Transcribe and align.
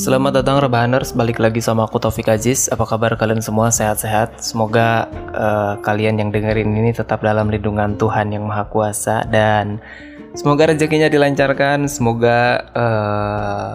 Selamat 0.00 0.40
datang 0.40 0.56
Rebahaners, 0.64 1.12
balik 1.12 1.36
lagi 1.36 1.60
sama 1.60 1.84
aku 1.84 2.00
Taufik 2.00 2.32
Aziz. 2.32 2.72
Apa 2.72 2.88
kabar 2.88 3.12
kalian 3.20 3.44
semua? 3.44 3.68
Sehat-sehat. 3.68 4.40
Semoga 4.40 5.04
uh, 5.36 5.76
kalian 5.84 6.16
yang 6.16 6.32
dengerin 6.32 6.72
ini 6.72 6.96
tetap 6.96 7.20
dalam 7.20 7.52
lindungan 7.52 8.00
Tuhan 8.00 8.32
yang 8.32 8.48
Maha 8.48 8.64
Kuasa 8.72 9.28
dan 9.28 9.76
semoga 10.32 10.72
rezekinya 10.72 11.12
dilancarkan. 11.12 11.84
Semoga 11.84 12.64
uh, 12.72 13.72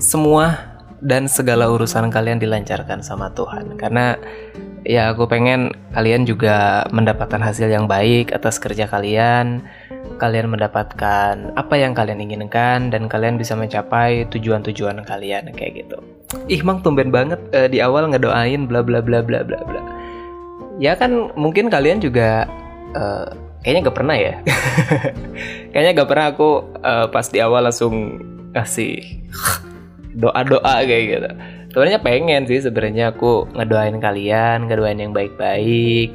semua 0.00 0.56
dan 1.04 1.28
segala 1.28 1.68
urusan 1.68 2.08
kalian 2.08 2.40
dilancarkan 2.40 3.04
sama 3.04 3.28
Tuhan. 3.36 3.76
Karena 3.76 4.16
ya 4.86 5.10
aku 5.14 5.26
pengen 5.26 5.74
kalian 5.94 6.26
juga 6.28 6.86
mendapatkan 6.94 7.40
hasil 7.40 7.70
yang 7.70 7.90
baik 7.90 8.30
atas 8.30 8.60
kerja 8.60 8.86
kalian 8.86 9.64
kalian 10.18 10.50
mendapatkan 10.50 11.54
apa 11.54 11.74
yang 11.78 11.94
kalian 11.94 12.18
inginkan 12.18 12.90
dan 12.90 13.06
kalian 13.06 13.38
bisa 13.38 13.54
mencapai 13.54 14.26
tujuan-tujuan 14.28 15.06
kalian 15.06 15.54
kayak 15.54 15.86
gitu. 15.86 15.98
Ih, 16.50 16.60
mang 16.60 16.82
tumben 16.84 17.08
banget 17.08 17.40
uh, 17.54 17.70
di 17.70 17.78
awal 17.80 18.10
ngedoain 18.10 18.66
bla 18.68 18.82
bla 18.82 19.00
bla 19.00 19.22
bla 19.22 19.46
bla 19.46 19.58
bla. 19.64 19.82
Ya 20.82 20.98
kan 20.98 21.32
mungkin 21.38 21.70
kalian 21.70 22.02
juga 22.02 22.50
uh, 22.98 23.30
kayaknya 23.62 23.88
gak 23.88 23.98
pernah 23.98 24.16
ya. 24.18 24.34
kayaknya 25.72 25.92
gak 26.02 26.10
pernah 26.10 26.26
aku 26.34 26.50
uh, 26.82 27.06
pas 27.08 27.26
di 27.30 27.38
awal 27.38 27.64
langsung 27.70 28.18
kasih 28.52 29.22
doa-doa 30.18 30.82
kayak 30.84 31.04
gitu. 31.14 31.30
Sebenarnya 31.78 32.02
pengen 32.02 32.42
sih 32.42 32.58
sebenarnya 32.58 33.14
aku 33.14 33.46
ngedoain 33.54 34.02
kalian, 34.02 34.66
ngedoain 34.66 34.98
yang 34.98 35.14
baik-baik 35.14 36.10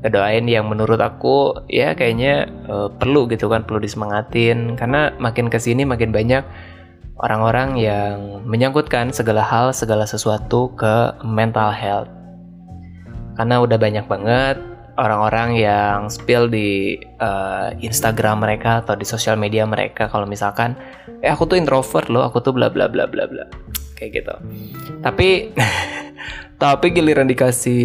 ngedoain 0.00 0.48
yang 0.48 0.64
menurut 0.64 0.96
aku 0.96 1.52
ya 1.68 1.92
kayaknya 1.92 2.48
uh, 2.72 2.88
perlu 2.88 3.28
gitu 3.28 3.52
kan 3.52 3.68
perlu 3.68 3.84
disemangatin. 3.84 4.80
Karena 4.80 5.12
makin 5.20 5.52
ke 5.52 5.60
sini 5.60 5.84
makin 5.84 6.08
banyak 6.08 6.40
orang-orang 7.20 7.76
yang 7.76 8.40
menyangkutkan 8.48 9.12
segala 9.12 9.44
hal 9.44 9.76
segala 9.76 10.08
sesuatu 10.08 10.72
ke 10.72 11.20
mental 11.20 11.68
health. 11.68 12.08
Karena 13.36 13.60
udah 13.60 13.76
banyak 13.76 14.08
banget 14.08 14.56
orang-orang 14.96 15.60
yang 15.60 16.08
spill 16.08 16.48
di 16.48 16.96
uh, 17.20 17.76
Instagram 17.76 18.40
mereka 18.40 18.80
atau 18.80 18.96
di 18.96 19.04
sosial 19.04 19.36
media 19.36 19.68
mereka. 19.68 20.08
Kalau 20.08 20.24
misalkan 20.24 20.80
eh 21.20 21.28
aku 21.28 21.44
tuh 21.44 21.60
introvert 21.60 22.08
loh 22.08 22.24
aku 22.24 22.40
tuh 22.40 22.56
bla 22.56 22.72
bla 22.72 22.88
bla 22.88 23.04
bla 23.04 23.28
bla 23.28 23.44
kayak 24.04 24.20
gitu. 24.20 24.34
Tapi 25.00 25.56
tapi 26.62 26.86
giliran 26.92 27.26
dikasih 27.26 27.84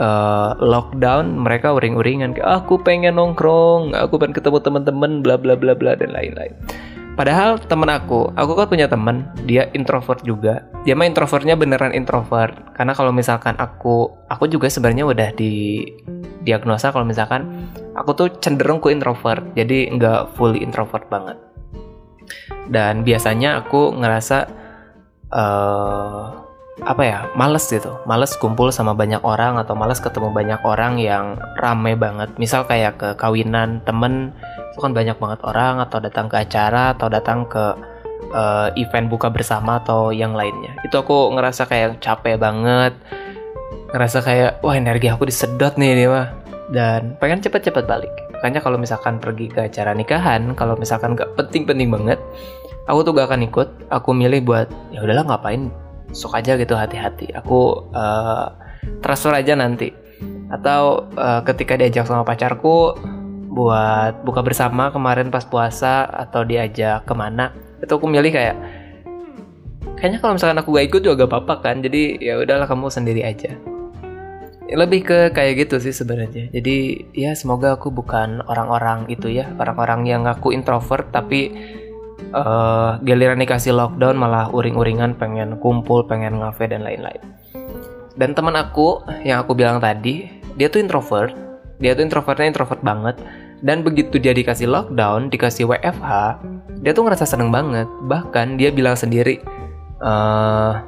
uh, 0.00 0.58
lockdown 0.58 1.38
mereka 1.38 1.76
uring-uringan 1.76 2.34
kayak 2.34 2.64
aku 2.64 2.80
pengen 2.82 3.16
nongkrong 3.16 3.94
aku 3.94 4.18
pengen 4.18 4.34
ketemu 4.34 4.58
teman-teman 4.58 5.22
bla 5.22 5.38
bla 5.38 5.54
bla 5.54 5.76
bla 5.76 5.92
dan 5.92 6.10
lain-lain. 6.16 6.56
Padahal 7.12 7.60
temen 7.60 7.92
aku 7.92 8.32
aku 8.40 8.56
kan 8.56 8.66
punya 8.72 8.88
temen 8.88 9.28
dia 9.44 9.68
introvert 9.76 10.24
juga. 10.24 10.64
Dia 10.88 10.96
mah 10.96 11.04
introvertnya 11.04 11.60
beneran 11.60 11.92
introvert. 11.92 12.56
Karena 12.72 12.96
kalau 12.96 13.12
misalkan 13.12 13.52
aku 13.60 14.08
aku 14.32 14.48
juga 14.48 14.72
sebenarnya 14.72 15.04
udah 15.04 15.28
di 15.36 15.84
diagnosa 16.42 16.90
kalau 16.90 17.04
misalkan 17.04 17.68
aku 17.94 18.16
tuh 18.16 18.28
cenderung 18.40 18.80
ke 18.80 18.88
introvert. 18.88 19.44
Jadi 19.52 19.92
nggak 19.92 20.40
fully 20.40 20.64
introvert 20.64 21.04
banget. 21.12 21.36
Dan 22.72 23.04
biasanya 23.04 23.60
aku 23.60 23.92
ngerasa 23.92 24.61
uh, 25.32 26.42
apa 26.82 27.02
ya 27.04 27.18
males 27.36 27.68
gitu. 27.68 28.00
Males 28.08 28.32
kumpul 28.40 28.72
sama 28.72 28.96
banyak 28.96 29.20
orang 29.20 29.60
atau 29.60 29.76
males 29.76 30.00
ketemu 30.00 30.32
banyak 30.32 30.60
orang 30.64 30.96
yang 30.96 31.36
rame 31.60 31.92
banget. 31.96 32.32
Misal 32.40 32.64
kayak 32.64 32.96
ke 32.96 33.08
kawinan 33.20 33.84
temen 33.84 34.32
itu 34.72 34.80
kan 34.80 34.96
banyak 34.96 35.16
banget 35.20 35.40
orang 35.44 35.84
atau 35.84 36.00
datang 36.00 36.32
ke 36.32 36.36
acara 36.40 36.96
atau 36.96 37.12
datang 37.12 37.44
ke 37.44 37.76
uh, 38.32 38.68
event 38.80 39.12
buka 39.12 39.28
bersama 39.28 39.84
atau 39.84 40.10
yang 40.10 40.32
lainnya. 40.32 40.72
Itu 40.80 41.04
aku 41.04 41.32
ngerasa 41.36 41.68
kayak 41.68 42.00
capek 42.00 42.40
banget. 42.40 42.96
Ngerasa 43.92 44.24
kayak 44.24 44.50
wah 44.64 44.72
energi 44.72 45.12
aku 45.12 45.28
disedot 45.28 45.76
nih 45.76 45.92
ini 45.92 46.04
mah. 46.08 46.28
Dan 46.72 47.20
pengen 47.20 47.44
cepet-cepet 47.44 47.84
balik. 47.84 48.12
Makanya 48.32 48.64
kalau 48.64 48.80
misalkan 48.80 49.20
pergi 49.20 49.52
ke 49.52 49.70
acara 49.70 49.92
nikahan 49.94 50.56
kalau 50.56 50.74
misalkan 50.74 51.14
gak 51.14 51.30
penting-penting 51.38 51.92
banget 51.94 52.18
aku 52.86 52.98
tuh 53.06 53.12
gak 53.14 53.30
akan 53.30 53.46
ikut 53.46 53.68
aku 53.90 54.10
milih 54.14 54.42
buat 54.42 54.66
ya 54.90 55.02
udahlah 55.04 55.26
ngapain? 55.26 55.70
Sok 56.12 56.36
aja 56.36 56.60
gitu 56.60 56.76
hati-hati. 56.76 57.32
Aku 57.32 57.88
uh, 57.94 58.52
transfer 59.00 59.32
aja 59.32 59.56
nanti. 59.56 59.94
Atau 60.52 61.08
uh, 61.16 61.40
ketika 61.48 61.80
diajak 61.80 62.04
sama 62.04 62.26
pacarku 62.26 62.96
buat 63.52 64.24
buka 64.24 64.40
bersama 64.40 64.88
kemarin 64.92 65.28
pas 65.28 65.44
puasa 65.44 66.08
atau 66.08 66.40
diajak 66.40 67.04
ke 67.04 67.12
mana 67.12 67.52
itu 67.84 67.92
aku 67.92 68.08
milih 68.08 68.32
kayak 68.32 68.56
kayaknya 70.00 70.24
kalau 70.24 70.40
misalkan 70.40 70.56
aku 70.56 70.72
gak 70.72 70.86
ikut 70.88 71.00
juga 71.04 71.26
gak 71.26 71.30
apa-apa 71.36 71.54
kan 71.60 71.76
jadi 71.84 72.16
ya 72.16 72.34
udahlah 72.40 72.66
kamu 72.68 72.88
sendiri 72.88 73.22
aja. 73.24 73.52
Lebih 74.72 75.04
ke 75.04 75.18
kayak 75.36 75.68
gitu 75.68 75.76
sih 75.84 75.92
sebenarnya. 75.92 76.48
Jadi 76.48 77.04
ya 77.12 77.36
semoga 77.36 77.76
aku 77.76 77.92
bukan 77.92 78.40
orang-orang 78.48 79.04
itu 79.12 79.28
ya 79.28 79.52
orang-orang 79.60 80.08
yang 80.08 80.24
aku 80.24 80.48
introvert 80.56 81.12
tapi 81.12 81.52
uh, 82.32 82.98
giliran 83.04 83.40
dikasih 83.40 83.72
lockdown 83.76 84.16
malah 84.18 84.48
uring-uringan 84.50 85.16
pengen 85.16 85.56
kumpul 85.60 86.04
pengen 86.04 86.40
ngafe 86.40 86.68
dan 86.68 86.84
lain-lain. 86.84 87.22
Dan 88.16 88.36
teman 88.36 88.56
aku 88.58 89.00
yang 89.24 89.40
aku 89.40 89.56
bilang 89.56 89.80
tadi 89.80 90.28
dia 90.56 90.68
tuh 90.68 90.80
introvert. 90.80 91.32
Dia 91.80 91.96
tuh 91.96 92.04
introvertnya 92.04 92.48
introvert 92.52 92.80
banget. 92.84 93.16
Dan 93.62 93.86
begitu 93.86 94.18
dia 94.18 94.34
dikasih 94.34 94.66
lockdown 94.66 95.30
dikasih 95.30 95.70
WFH 95.70 96.10
dia 96.82 96.90
tuh 96.90 97.06
ngerasa 97.06 97.24
seneng 97.24 97.54
banget. 97.54 97.86
Bahkan 98.10 98.58
dia 98.58 98.74
bilang 98.74 98.98
sendiri 98.98 99.38
uh, 100.02 100.82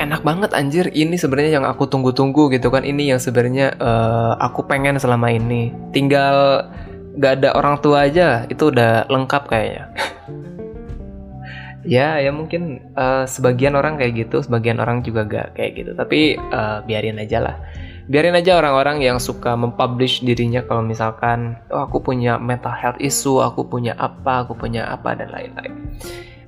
enak 0.00 0.24
banget 0.24 0.50
anjir. 0.56 0.88
Ini 0.88 1.14
sebenarnya 1.20 1.60
yang 1.60 1.66
aku 1.68 1.86
tunggu-tunggu 1.86 2.48
gitu 2.50 2.72
kan. 2.72 2.82
Ini 2.82 3.14
yang 3.14 3.20
sebenarnya 3.20 3.76
uh, 3.76 4.34
aku 4.40 4.64
pengen 4.64 4.96
selama 4.96 5.28
ini. 5.28 5.70
Tinggal 5.92 6.66
gak 7.18 7.42
ada 7.42 7.56
orang 7.56 7.76
tua 7.84 8.08
aja 8.08 8.48
itu 8.48 8.72
udah 8.72 9.08
lengkap 9.08 9.42
kayaknya. 9.48 9.84
Ya 11.82 12.22
ya 12.22 12.30
mungkin 12.30 12.94
uh, 12.94 13.26
sebagian 13.26 13.74
orang 13.74 13.98
kayak 13.98 14.14
gitu 14.14 14.38
sebagian 14.38 14.78
orang 14.78 15.02
juga 15.02 15.26
gak 15.26 15.58
kayak 15.58 15.82
gitu. 15.82 15.90
Tapi 15.98 16.38
uh, 16.38 16.78
biarin 16.86 17.18
aja 17.18 17.42
lah. 17.42 17.58
Biarin 18.06 18.38
aja 18.38 18.62
orang-orang 18.62 19.02
yang 19.02 19.18
suka 19.18 19.58
mempublish 19.58 20.22
dirinya 20.22 20.62
kalau 20.62 20.86
misalkan 20.86 21.58
oh 21.74 21.82
aku 21.82 21.98
punya 21.98 22.38
mental 22.38 22.70
health 22.70 23.02
issue 23.02 23.42
aku 23.42 23.66
punya 23.66 23.98
apa 23.98 24.46
aku 24.46 24.54
punya 24.54 24.94
apa 24.94 25.18
dan 25.18 25.34
lain-lain. 25.34 25.74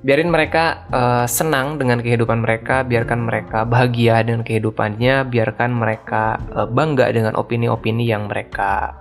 Biarin 0.07 0.31
mereka 0.31 0.87
uh, 0.95 1.27
senang 1.27 1.83
dengan 1.83 1.99
kehidupan 1.99 2.39
mereka 2.39 2.87
biarkan 2.87 3.27
mereka 3.27 3.67
bahagia 3.67 4.23
dengan 4.23 4.47
kehidupannya 4.47 5.27
biarkan 5.27 5.75
mereka 5.75 6.39
uh, 6.55 6.71
bangga 6.71 7.11
dengan 7.11 7.35
opini-opini 7.35 8.07
yang 8.07 8.31
mereka 8.31 8.95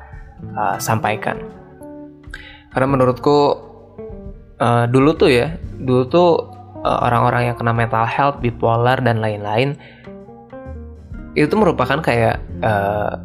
uh, 0.54 0.78
sampaikan. 0.78 1.40
Karena 2.74 2.88
menurutku 2.90 3.38
uh, 4.58 4.86
dulu 4.90 5.14
tuh 5.14 5.30
ya, 5.30 5.56
dulu 5.78 6.04
tuh 6.10 6.30
uh, 6.82 7.00
orang-orang 7.06 7.52
yang 7.52 7.56
kena 7.58 7.74
mental 7.74 8.06
health, 8.06 8.42
bipolar 8.42 9.00
dan 9.00 9.22
lain-lain 9.22 9.78
itu 11.34 11.54
merupakan 11.58 11.98
kayak 11.98 12.38
uh, 12.62 13.18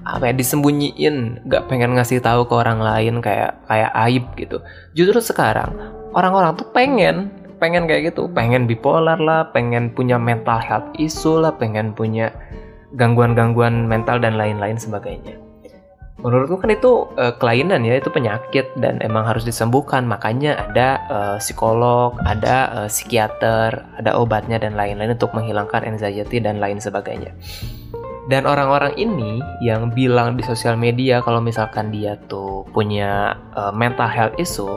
apa 0.00 0.32
ya 0.32 0.34
disembunyiin, 0.36 1.44
nggak 1.44 1.68
pengen 1.68 1.92
ngasih 1.92 2.24
tahu 2.24 2.48
ke 2.48 2.54
orang 2.56 2.80
lain 2.80 3.20
kayak 3.20 3.60
kayak 3.68 3.92
aib 4.08 4.24
gitu. 4.36 4.64
Justru 4.96 5.20
sekarang 5.20 5.76
orang-orang 6.16 6.56
tuh 6.56 6.68
pengen 6.72 7.28
pengen 7.60 7.84
kayak 7.84 8.16
gitu, 8.16 8.24
pengen 8.32 8.64
bipolar 8.64 9.20
lah, 9.20 9.52
pengen 9.52 9.92
punya 9.92 10.16
mental 10.16 10.56
health 10.56 10.88
issue 10.96 11.36
lah, 11.36 11.52
pengen 11.52 11.92
punya 11.92 12.32
gangguan-gangguan 12.96 13.84
mental 13.84 14.16
dan 14.16 14.40
lain-lain 14.40 14.80
sebagainya 14.80 15.49
menurutku 16.20 16.60
kan 16.60 16.70
itu 16.72 17.08
uh, 17.16 17.34
kelainan 17.40 17.82
ya 17.82 17.96
itu 17.98 18.12
penyakit 18.12 18.72
dan 18.78 19.00
emang 19.00 19.24
harus 19.24 19.42
disembuhkan. 19.42 20.04
Makanya 20.04 20.70
ada 20.70 20.88
uh, 21.08 21.36
psikolog 21.40 22.16
ada 22.24 22.84
uh, 22.84 22.88
psikiater 22.88 23.84
ada 23.98 24.10
obatnya 24.16 24.60
dan 24.60 24.76
lain-lain 24.76 25.16
untuk 25.16 25.32
menghilangkan 25.32 25.84
anxiety 25.84 26.38
dan 26.38 26.60
lain 26.60 26.78
sebagainya. 26.78 27.32
Dan 28.30 28.46
orang-orang 28.46 28.94
ini 28.94 29.42
yang 29.58 29.90
bilang 29.90 30.38
di 30.38 30.46
sosial 30.46 30.78
media 30.78 31.18
kalau 31.18 31.42
misalkan 31.42 31.90
dia 31.90 32.14
tuh 32.30 32.62
punya 32.70 33.34
uh, 33.58 33.74
mental 33.74 34.06
health 34.06 34.38
issue 34.38 34.70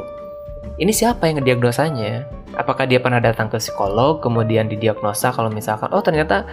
ini 0.81 0.89
siapa 0.89 1.29
yang 1.29 1.37
ngediagnosanya? 1.37 2.25
Apakah 2.57 2.89
dia 2.89 2.97
pernah 2.97 3.21
datang 3.21 3.49
ke 3.49 3.61
psikolog 3.61 4.21
kemudian 4.21 4.69
didiagnosa 4.69 5.33
kalau 5.33 5.49
misalkan 5.49 5.89
oh 5.93 6.01
ternyata 6.01 6.45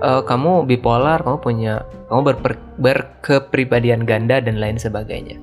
uh, 0.00 0.22
kamu 0.24 0.68
bipolar, 0.68 1.20
kamu 1.22 1.38
punya 1.40 1.74
kamu 2.08 2.20
berper, 2.32 2.54
berkepribadian 2.80 4.04
ganda 4.04 4.40
dan 4.40 4.60
lain 4.60 4.76
sebagainya. 4.80 5.38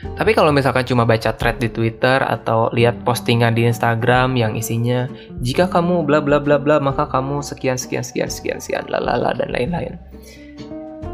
Tapi 0.00 0.32
kalau 0.32 0.48
misalkan 0.48 0.84
cuma 0.88 1.04
baca 1.04 1.32
thread 1.36 1.60
di 1.60 1.68
Twitter 1.68 2.24
atau 2.24 2.72
lihat 2.72 3.04
postingan 3.04 3.52
di 3.52 3.68
Instagram 3.68 4.32
yang 4.36 4.52
isinya 4.56 5.08
jika 5.44 5.68
kamu 5.68 6.08
bla 6.08 6.24
bla 6.24 6.40
bla 6.40 6.56
bla 6.56 6.80
maka 6.80 7.04
kamu 7.04 7.44
sekian 7.44 7.76
sekian 7.76 8.00
sekian 8.00 8.32
sekian 8.32 8.58
sekian 8.60 8.84
lalala 8.88 9.36
dan 9.36 9.52
lain-lain. 9.52 10.00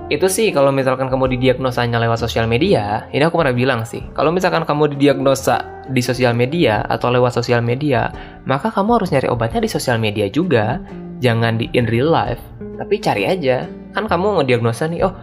Itu 0.06 0.30
sih 0.30 0.54
kalau 0.54 0.70
misalkan 0.70 1.10
kamu 1.10 1.34
didiagnosanya 1.34 1.98
lewat 1.98 2.22
sosial 2.22 2.46
media, 2.46 3.10
ini 3.10 3.26
aku 3.26 3.42
pernah 3.42 3.50
bilang 3.50 3.82
sih, 3.82 4.06
kalau 4.14 4.30
misalkan 4.30 4.62
kamu 4.62 4.94
didiagnosa 4.94 5.66
di 5.90 5.98
sosial 5.98 6.30
media 6.30 6.86
atau 6.86 7.10
lewat 7.10 7.34
sosial 7.34 7.58
media, 7.58 8.14
maka 8.46 8.70
kamu 8.70 9.02
harus 9.02 9.10
nyari 9.10 9.26
obatnya 9.26 9.66
di 9.66 9.70
sosial 9.70 9.98
media 9.98 10.30
juga. 10.30 10.78
Jangan 11.22 11.56
di 11.56 11.66
in 11.72 11.88
real 11.88 12.12
life, 12.12 12.42
tapi 12.76 13.00
cari 13.00 13.24
aja. 13.24 13.64
Kan 13.96 14.04
kamu 14.06 14.42
ngediagnosa 14.42 14.88
nih, 14.92 15.08
oh 15.08 15.14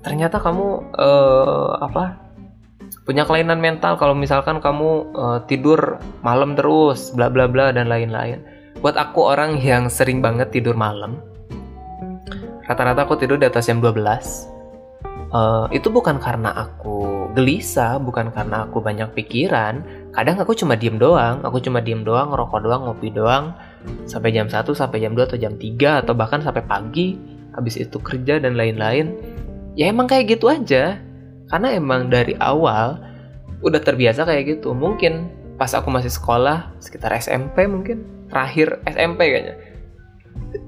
ternyata 0.00 0.40
kamu 0.40 0.96
uh, 0.96 1.76
apa 1.84 2.16
punya 3.04 3.28
kelainan 3.28 3.60
mental 3.60 4.00
kalau 4.00 4.16
misalkan 4.16 4.58
kamu 4.58 5.06
uh, 5.14 5.38
tidur 5.46 6.00
malam 6.24 6.56
terus, 6.58 7.14
bla 7.14 7.30
bla 7.30 7.46
bla 7.46 7.70
dan 7.70 7.86
lain-lain. 7.86 8.42
Buat 8.80 8.96
aku 8.96 9.30
orang 9.30 9.60
yang 9.60 9.92
sering 9.92 10.24
banget 10.24 10.50
tidur 10.50 10.74
malam, 10.74 11.20
rata-rata 12.64 13.04
aku 13.04 13.20
tidur 13.20 13.36
di 13.36 13.46
atas 13.46 13.68
jam 13.68 13.78
12 13.78 14.60
uh, 15.34 15.66
itu 15.70 15.88
bukan 15.88 16.18
karena 16.18 16.50
aku 16.54 17.30
gelisah, 17.34 17.98
bukan 18.02 18.30
karena 18.34 18.66
aku 18.66 18.82
banyak 18.82 19.10
pikiran. 19.14 19.82
Kadang 20.10 20.42
aku 20.42 20.58
cuma 20.58 20.74
diem 20.74 20.98
doang, 20.98 21.38
aku 21.46 21.62
cuma 21.62 21.78
diem 21.78 22.02
doang, 22.02 22.34
ngerokok 22.34 22.60
doang, 22.66 22.82
ngopi 22.82 23.14
doang, 23.14 23.54
sampai 24.10 24.34
jam 24.34 24.50
1, 24.50 24.66
sampai 24.74 24.98
jam 24.98 25.14
2 25.14 25.22
atau 25.22 25.38
jam 25.38 25.54
3 25.54 26.02
atau 26.02 26.18
bahkan 26.18 26.42
sampai 26.42 26.66
pagi, 26.66 27.14
habis 27.54 27.78
itu 27.78 27.94
kerja 28.02 28.42
dan 28.42 28.58
lain-lain. 28.58 29.14
Ya 29.78 29.86
emang 29.86 30.10
kayak 30.10 30.34
gitu 30.34 30.50
aja. 30.50 30.98
Karena 31.46 31.74
emang 31.74 32.10
dari 32.10 32.34
awal 32.42 32.98
udah 33.62 33.78
terbiasa 33.78 34.26
kayak 34.26 34.58
gitu. 34.58 34.74
Mungkin 34.74 35.30
pas 35.54 35.70
aku 35.78 35.90
masih 35.94 36.10
sekolah, 36.10 36.74
sekitar 36.82 37.14
SMP 37.14 37.70
mungkin, 37.70 38.26
terakhir 38.26 38.82
SMP 38.90 39.30
kayaknya. 39.30 39.56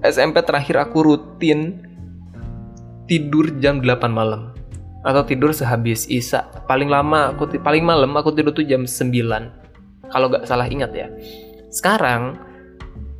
SMP 0.06 0.38
terakhir 0.46 0.78
aku 0.78 1.02
rutin 1.02 1.82
tidur 3.10 3.50
jam 3.58 3.82
8 3.82 4.06
malam 4.06 4.51
atau 5.02 5.22
tidur 5.26 5.50
sehabis 5.50 6.06
Isa. 6.06 6.46
Paling 6.70 6.86
lama 6.86 7.34
aku 7.34 7.58
paling 7.58 7.82
malam 7.82 8.14
aku 8.14 8.30
tidur 8.34 8.54
tuh 8.54 8.66
jam 8.66 8.86
9. 8.86 10.10
Kalau 10.10 10.26
nggak 10.30 10.46
salah 10.46 10.66
ingat 10.70 10.90
ya. 10.94 11.10
Sekarang 11.74 12.38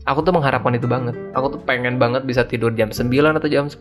aku 0.06 0.23
tuh 0.23 0.34
mengharapkan 0.34 0.75
itu 0.75 0.87
banget. 0.87 1.14
Aku 1.34 1.58
tuh 1.58 1.61
pengen 1.62 1.99
banget 1.99 2.23
bisa 2.26 2.46
tidur 2.46 2.70
jam 2.75 2.90
9 2.90 3.11
atau 3.38 3.49
jam 3.50 3.67
10. 3.67 3.79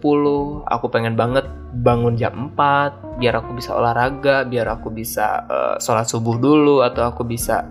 Aku 0.65 0.85
pengen 0.89 1.13
banget 1.13 1.45
bangun 1.81 2.17
jam 2.17 2.53
4 2.57 3.21
biar 3.21 3.37
aku 3.37 3.53
bisa 3.53 3.77
olahraga, 3.77 4.45
biar 4.45 4.65
aku 4.69 4.89
bisa 4.89 5.45
uh, 5.45 5.75
sholat 5.77 6.09
subuh 6.09 6.41
dulu 6.41 6.81
atau 6.81 7.05
aku 7.05 7.21
bisa 7.21 7.69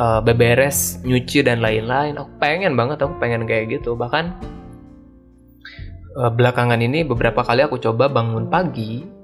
uh, 0.00 0.20
beberes, 0.24 1.00
nyuci 1.04 1.44
dan 1.44 1.60
lain-lain. 1.60 2.16
Aku 2.16 2.30
pengen 2.40 2.72
banget, 2.72 3.04
aku 3.04 3.20
pengen 3.20 3.44
kayak 3.44 3.68
gitu. 3.68 3.92
Bahkan 3.98 4.24
uh, 6.16 6.30
belakangan 6.32 6.80
ini 6.80 7.04
beberapa 7.04 7.44
kali 7.44 7.64
aku 7.64 7.76
coba 7.80 8.08
bangun 8.08 8.48
pagi 8.48 9.21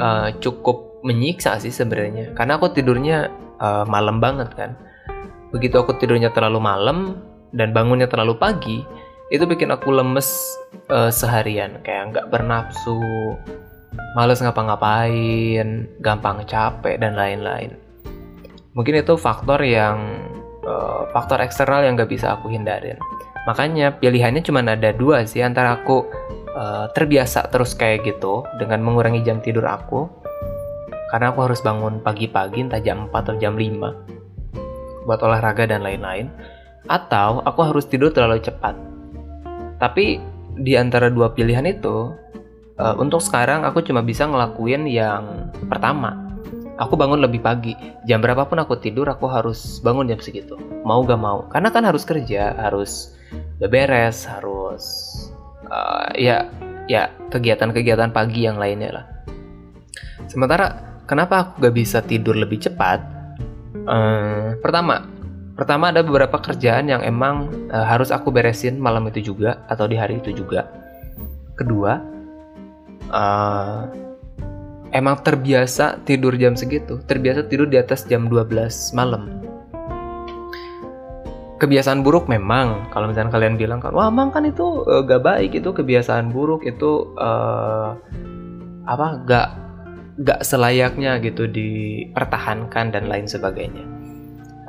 uh, 0.00 0.32
cukup 0.40 1.04
menyiksa 1.04 1.60
sih 1.60 1.70
sebenarnya. 1.72 2.32
Karena 2.32 2.56
aku 2.56 2.72
tidurnya 2.72 3.28
uh, 3.60 3.84
malam 3.84 4.18
banget 4.18 4.48
kan. 4.56 4.72
Begitu 5.52 5.76
aku 5.76 6.00
tidurnya 6.00 6.32
terlalu 6.32 6.58
malam 6.62 7.20
dan 7.52 7.76
bangunnya 7.76 8.08
terlalu 8.08 8.38
pagi 8.40 8.80
itu 9.30 9.44
bikin 9.46 9.70
aku 9.70 9.92
lemes 9.92 10.32
uh, 10.88 11.12
seharian. 11.12 11.78
Kayak 11.84 12.16
nggak 12.16 12.26
bernafsu 12.32 12.98
males 14.16 14.42
ngapa-ngapain 14.42 15.86
gampang 16.02 16.42
capek 16.48 16.98
dan 16.98 17.14
lain-lain. 17.14 17.76
Mungkin 18.74 19.02
itu 19.02 19.18
faktor 19.18 19.60
yang 19.62 20.26
uh, 20.66 21.10
faktor 21.10 21.42
eksternal 21.42 21.82
yang 21.82 21.98
nggak 21.98 22.10
bisa 22.10 22.38
aku 22.38 22.50
hindarin. 22.50 22.98
Makanya 23.48 23.98
pilihannya 23.98 24.44
cuma 24.44 24.62
ada 24.62 24.92
dua 24.94 25.26
sih 25.26 25.42
antara 25.42 25.80
aku 25.80 26.06
uh, 26.54 26.86
terbiasa 26.92 27.50
terus 27.50 27.74
kayak 27.74 28.06
gitu 28.06 28.46
dengan 28.58 28.82
mengurangi 28.82 29.22
jam 29.22 29.38
tidur 29.42 29.66
aku 29.66 30.10
karena 31.10 31.34
aku 31.34 31.50
harus 31.50 31.60
bangun 31.60 31.98
pagi-pagi 32.00 32.70
entah 32.70 32.78
jam 32.78 33.10
4 33.10 33.14
atau 33.14 33.34
jam 33.38 33.58
5 33.58 35.06
buat 35.08 35.20
olahraga 35.26 35.66
dan 35.66 35.82
lain-lain 35.82 36.30
atau 36.86 37.42
aku 37.44 37.60
harus 37.66 37.84
tidur 37.86 38.14
terlalu 38.14 38.40
cepat. 38.40 38.78
Tapi 39.82 40.20
di 40.60 40.76
antara 40.76 41.08
dua 41.08 41.32
pilihan 41.32 41.64
itu 41.66 42.12
uh, 42.78 42.94
untuk 43.00 43.18
sekarang 43.20 43.64
aku 43.64 43.80
cuma 43.84 44.04
bisa 44.04 44.24
ngelakuin 44.28 44.86
yang 44.86 45.50
pertama. 45.66 46.30
Aku 46.80 46.96
bangun 46.96 47.20
lebih 47.20 47.44
pagi. 47.44 47.76
Jam 48.08 48.24
berapapun 48.24 48.56
aku 48.56 48.80
tidur, 48.80 49.04
aku 49.04 49.28
harus 49.28 49.84
bangun 49.84 50.08
jam 50.08 50.16
segitu. 50.16 50.56
Mau 50.80 51.04
gak 51.04 51.20
mau. 51.20 51.44
Karena 51.52 51.68
kan 51.68 51.84
harus 51.84 52.08
kerja, 52.08 52.56
harus 52.56 53.12
beberes 53.60 54.24
harus 54.24 54.84
uh, 55.68 56.08
ya 56.16 56.48
ya 56.88 57.12
kegiatan-kegiatan 57.28 58.10
pagi 58.14 58.46
yang 58.48 58.56
lainnya 58.56 58.90
lah. 59.02 59.04
Sementara 60.30 60.98
kenapa 61.04 61.44
aku 61.44 61.66
gak 61.66 61.74
bisa 61.74 61.98
tidur 62.00 62.38
lebih 62.38 62.62
cepat? 62.62 63.02
Uh, 63.84 64.54
pertama 64.62 65.08
pertama 65.58 65.92
ada 65.92 66.00
beberapa 66.00 66.40
kerjaan 66.40 66.88
yang 66.88 67.02
emang 67.04 67.50
uh, 67.68 67.84
harus 67.84 68.08
aku 68.14 68.32
beresin 68.32 68.80
malam 68.80 69.04
itu 69.10 69.34
juga 69.34 69.60
atau 69.68 69.84
di 69.84 69.98
hari 69.98 70.22
itu 70.22 70.32
juga. 70.32 70.70
Kedua 71.58 72.00
uh, 73.12 73.84
emang 74.94 75.22
terbiasa 75.22 76.02
tidur 76.06 76.34
jam 76.38 76.54
segitu 76.58 77.02
terbiasa 77.06 77.46
tidur 77.46 77.70
di 77.70 77.78
atas 77.78 78.06
jam 78.06 78.26
12 78.26 78.50
malam 78.94 79.42
kebiasaan 81.60 82.00
buruk 82.00 82.26
memang. 82.26 82.88
Kalau 82.88 83.12
misalnya 83.12 83.30
kalian 83.30 83.60
bilang 83.60 83.84
kan 83.84 83.92
wah 83.92 84.08
emang 84.08 84.32
kan 84.32 84.48
itu 84.48 84.82
uh, 84.88 85.04
gak 85.04 85.20
baik 85.20 85.52
itu 85.52 85.70
kebiasaan 85.70 86.32
buruk 86.32 86.64
itu 86.64 87.12
uh, 87.20 87.94
apa 88.88 89.06
gak 89.28 89.48
gak 90.24 90.40
selayaknya 90.40 91.20
gitu 91.20 91.44
dipertahankan 91.44 92.96
dan 92.96 93.04
lain 93.06 93.28
sebagainya. 93.28 93.84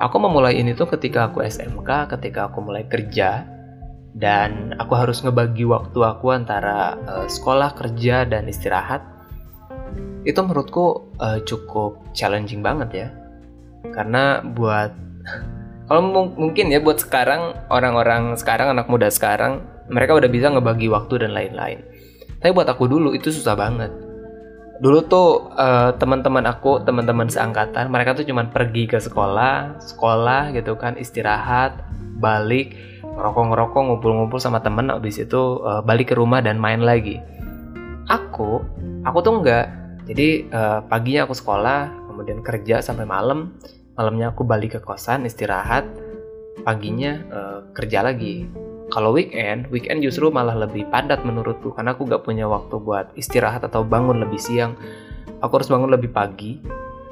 Aku 0.04 0.20
memulai 0.20 0.60
ini 0.60 0.76
tuh 0.76 0.92
ketika 0.92 1.32
aku 1.32 1.48
SMK 1.48 2.12
ketika 2.20 2.52
aku 2.52 2.60
mulai 2.60 2.84
kerja 2.90 3.48
dan 4.12 4.76
aku 4.76 4.92
harus 5.00 5.24
ngebagi 5.24 5.64
waktu 5.64 6.00
aku 6.04 6.36
antara 6.36 7.00
uh, 7.08 7.28
sekolah 7.32 7.72
kerja 7.80 8.28
dan 8.28 8.52
istirahat. 8.52 9.00
Itu 10.28 10.44
menurutku 10.44 11.16
uh, 11.18 11.40
cukup 11.48 12.12
challenging 12.12 12.60
banget 12.60 12.90
ya. 12.92 13.08
Karena 13.96 14.44
buat 14.44 14.92
kalau 15.92 16.08
mungkin 16.40 16.72
ya 16.72 16.80
buat 16.80 17.04
sekarang 17.04 17.68
orang-orang 17.68 18.40
sekarang 18.40 18.72
anak 18.72 18.88
muda 18.88 19.12
sekarang 19.12 19.60
mereka 19.92 20.16
udah 20.16 20.32
bisa 20.32 20.48
ngebagi 20.48 20.88
waktu 20.88 21.28
dan 21.28 21.36
lain-lain. 21.36 21.84
Tapi 22.40 22.56
buat 22.56 22.64
aku 22.72 22.88
dulu 22.88 23.12
itu 23.12 23.28
susah 23.28 23.60
banget. 23.60 23.92
Dulu 24.80 25.04
tuh 25.12 25.52
uh, 25.52 25.92
teman-teman 26.00 26.48
aku 26.48 26.80
teman-teman 26.88 27.28
seangkatan 27.28 27.92
mereka 27.92 28.16
tuh 28.16 28.24
cuman 28.24 28.56
pergi 28.56 28.88
ke 28.88 29.04
sekolah 29.04 29.84
sekolah 29.84 30.56
gitu 30.56 30.80
kan 30.80 30.96
istirahat 30.96 31.84
balik 32.24 32.72
ngerokok-ngerokok 33.04 33.82
ngumpul-ngumpul 33.92 34.40
sama 34.40 34.64
temen 34.64 34.88
abis 34.96 35.28
itu 35.28 35.60
uh, 35.60 35.84
balik 35.84 36.10
ke 36.10 36.16
rumah 36.16 36.40
dan 36.40 36.56
main 36.56 36.80
lagi. 36.80 37.20
Aku 38.08 38.64
aku 39.04 39.18
tuh 39.20 39.44
enggak. 39.44 39.68
Jadi 40.08 40.48
uh, 40.56 40.88
paginya 40.88 41.28
aku 41.28 41.36
sekolah 41.36 42.08
kemudian 42.08 42.40
kerja 42.40 42.80
sampai 42.80 43.04
malam 43.04 43.60
malamnya 44.02 44.34
aku 44.34 44.42
balik 44.42 44.74
ke 44.74 44.80
kosan 44.82 45.30
istirahat. 45.30 45.86
Paginya 46.66 47.22
uh, 47.30 47.60
kerja 47.78 48.02
lagi. 48.02 48.50
Kalau 48.90 49.14
weekend 49.14 49.70
weekend 49.70 50.02
justru 50.02 50.34
malah 50.34 50.58
lebih 50.58 50.90
padat 50.90 51.22
menurutku 51.22 51.70
karena 51.72 51.94
aku 51.94 52.10
gak 52.10 52.26
punya 52.26 52.50
waktu 52.50 52.82
buat 52.82 53.14
istirahat 53.14 53.62
atau 53.62 53.86
bangun 53.86 54.18
lebih 54.18 54.42
siang. 54.42 54.74
Aku 55.46 55.62
harus 55.62 55.70
bangun 55.70 55.94
lebih 55.94 56.10
pagi. 56.10 56.58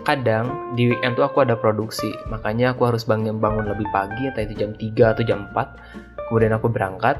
Kadang 0.01 0.73
di 0.73 0.89
weekend 0.89 1.13
tuh 1.13 1.29
aku 1.29 1.45
ada 1.45 1.53
produksi 1.53 2.09
makanya 2.33 2.73
aku 2.73 2.89
harus 2.89 3.05
bangun 3.05 3.37
bangun 3.37 3.69
lebih 3.69 3.85
pagi 3.93 4.25
entah 4.25 4.41
itu 4.41 4.57
jam 4.57 4.71
3 4.73 5.13
atau 5.13 5.23
jam 5.27 5.39
4 5.53 6.25
kemudian 6.31 6.55
aku 6.55 6.71
berangkat 6.71 7.19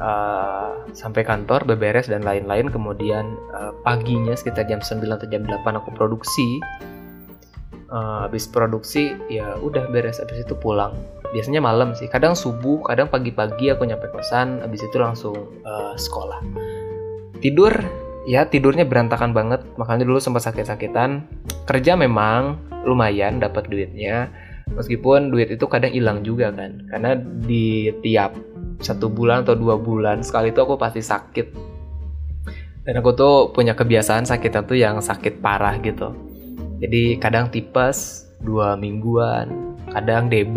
uh, 0.00 0.86
sampai 0.96 1.22
kantor 1.22 1.64
beberes 1.64 2.08
dan 2.08 2.24
lain-lain. 2.24 2.68
Kemudian 2.72 3.36
uh, 3.52 3.72
paginya 3.84 4.34
sekitar 4.34 4.66
jam 4.66 4.80
9 4.80 5.06
atau 5.06 5.26
jam 5.28 5.44
8 5.44 5.62
aku 5.78 5.90
produksi 5.94 6.60
uh, 7.90 8.26
habis 8.26 8.46
produksi 8.46 9.14
ya 9.30 9.58
udah 9.58 9.90
beres. 9.90 10.18
Habis 10.22 10.46
itu 10.46 10.54
pulang. 10.58 10.94
Biasanya 11.34 11.62
malam 11.62 11.94
sih. 11.94 12.06
Kadang 12.06 12.38
subuh 12.38 12.82
kadang 12.86 13.10
pagi-pagi 13.10 13.70
aku 13.70 13.86
nyampe 13.86 14.10
kosan. 14.10 14.62
Habis 14.62 14.86
itu 14.86 14.96
langsung 14.98 15.36
uh, 15.66 15.94
sekolah. 15.94 16.42
Tidur 17.42 17.72
ya 18.26 18.46
tidurnya 18.46 18.86
berantakan 18.86 19.34
banget. 19.34 19.62
Makanya 19.78 20.06
dulu 20.06 20.18
sempat 20.18 20.46
sakit-sakitan. 20.46 21.26
Kerja 21.66 21.98
memang 21.98 22.58
lumayan 22.86 23.42
dapat 23.42 23.66
duitnya. 23.70 24.30
Meskipun 24.66 25.30
duit 25.30 25.50
itu 25.50 25.64
kadang 25.70 25.94
hilang 25.94 26.26
juga 26.26 26.50
kan. 26.50 26.86
Karena 26.90 27.14
di 27.20 27.90
tiap 28.02 28.34
satu 28.82 29.08
bulan 29.08 29.46
atau 29.46 29.56
dua 29.56 29.78
bulan 29.78 30.20
sekali 30.26 30.50
itu 30.50 30.58
aku 30.58 30.74
pasti 30.74 31.00
sakit. 31.00 31.46
Dan 32.86 33.02
aku 33.02 33.18
tuh 33.18 33.50
punya 33.50 33.74
kebiasaan 33.74 34.30
sakitnya 34.30 34.62
tuh 34.62 34.78
yang 34.78 35.02
sakit 35.02 35.42
parah 35.42 35.74
gitu 35.82 36.25
jadi 36.76 37.16
kadang 37.16 37.48
tipes 37.48 38.28
dua 38.44 38.76
mingguan, 38.76 39.76
kadang 39.96 40.28
DB 40.28 40.56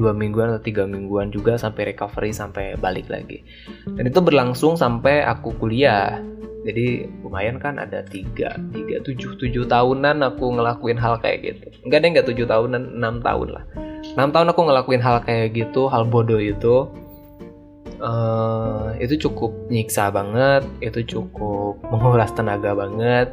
dua 0.00 0.16
mingguan 0.16 0.56
atau 0.56 0.62
tiga 0.64 0.88
mingguan 0.88 1.28
juga 1.28 1.60
sampai 1.60 1.92
recovery 1.92 2.32
sampai 2.32 2.80
balik 2.80 3.12
lagi. 3.12 3.44
Dan 3.84 4.08
itu 4.08 4.20
berlangsung 4.24 4.76
sampai 4.76 5.24
aku 5.24 5.52
kuliah. 5.60 6.20
jadi 6.60 7.08
lumayan 7.24 7.56
kan 7.56 7.80
ada 7.80 8.04
tiga 8.04 8.52
tiga 8.76 9.00
tujuh 9.00 9.32
tujuh 9.40 9.64
tahunan 9.64 10.20
aku 10.20 10.60
ngelakuin 10.60 11.00
hal 11.00 11.16
kayak 11.16 11.40
gitu 11.40 11.72
enggak 11.88 12.04
deh 12.04 12.08
enggak 12.12 12.28
tujuh 12.28 12.44
tahunan 12.44 13.00
enam 13.00 13.24
tahun 13.24 13.48
lah 13.56 13.64
enam 14.12 14.28
tahun 14.28 14.52
aku 14.52 14.60
ngelakuin 14.68 15.00
hal 15.00 15.24
kayak 15.24 15.56
gitu 15.56 15.88
hal 15.88 16.04
bodoh 16.04 16.36
itu 16.36 16.84
uh, 18.00 18.92
itu 19.00 19.28
cukup 19.28 19.52
nyiksa 19.72 20.12
banget 20.12 20.68
itu 20.84 21.00
cukup 21.16 21.80
menguras 21.90 22.32
tenaga 22.36 22.76
banget 22.76 23.32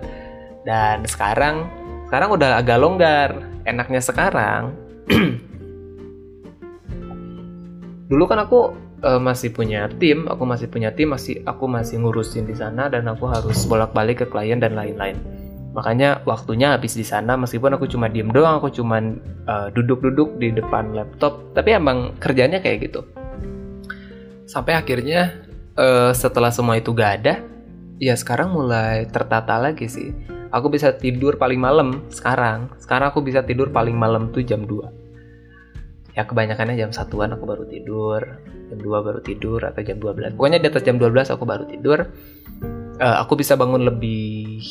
dan 0.67 1.03
sekarang 1.07 1.67
sekarang 2.07 2.33
udah 2.33 2.57
agak 2.57 2.79
longgar 2.79 3.29
enaknya 3.67 3.99
sekarang 3.99 4.71
dulu 8.07 8.23
kan 8.25 8.39
aku 8.47 8.87
uh, 9.03 9.19
masih 9.21 9.51
punya 9.53 9.91
tim, 9.99 10.25
aku 10.25 10.43
masih 10.47 10.67
punya 10.71 10.89
tim, 10.95 11.11
masih 11.11 11.43
aku 11.43 11.67
masih 11.67 12.01
ngurusin 12.01 12.47
di 12.47 12.55
sana 12.55 12.87
dan 12.87 13.05
aku 13.05 13.27
harus 13.27 13.67
bolak-balik 13.67 14.23
ke 14.23 14.25
klien 14.31 14.57
dan 14.57 14.73
lain-lain. 14.73 15.19
Makanya 15.75 16.25
waktunya 16.25 16.73
habis 16.73 16.97
di 16.97 17.05
sana 17.05 17.37
meskipun 17.37 17.77
aku 17.77 17.85
cuma 17.85 18.09
diem 18.09 18.33
doang, 18.33 18.57
aku 18.57 18.73
cuma 18.73 18.97
uh, 19.45 19.67
duduk-duduk 19.75 20.41
di 20.41 20.49
depan 20.55 20.95
laptop, 20.95 21.53
tapi 21.53 21.77
emang 21.77 22.17
kerjanya 22.17 22.57
kayak 22.57 22.89
gitu. 22.89 23.05
Sampai 24.47 24.73
akhirnya 24.79 25.37
uh, 25.77 26.15
setelah 26.15 26.49
semua 26.49 26.79
itu 26.79 26.95
gak 26.95 27.21
ada, 27.21 27.43
ya 27.97 28.13
sekarang 28.17 28.53
mulai 28.53 29.05
tertata 29.09 29.57
lagi 29.61 29.89
sih. 29.89 30.13
Aku 30.53 30.71
bisa 30.71 30.95
tidur 30.95 31.35
paling 31.35 31.59
malam 31.59 32.07
sekarang. 32.07 32.71
Sekarang 32.79 33.11
aku 33.11 33.19
bisa 33.19 33.43
tidur 33.43 33.69
paling 33.69 33.97
malam 33.97 34.31
tuh 34.31 34.41
jam 34.45 34.63
2 34.63 35.07
ya 36.17 36.25
kebanyakannya 36.25 36.81
jam 36.81 36.89
satuan 36.89 37.29
aku 37.29 37.45
baru 37.45 37.69
tidur 37.69 38.41
jam 38.73 38.79
2 38.81 38.89
baru 38.89 39.21
tidur 39.21 39.61
atau 39.61 39.85
jam 39.85 40.01
12 40.01 40.33
pokoknya 40.33 40.57
di 40.57 40.67
atas 40.73 40.81
jam 40.81 40.97
12 40.97 41.13
aku 41.37 41.43
baru 41.45 41.63
tidur. 41.69 42.09
Uh, 42.97 43.21
aku 43.21 43.37
bisa 43.37 43.53
bangun 43.53 43.85
lebih 43.85 44.65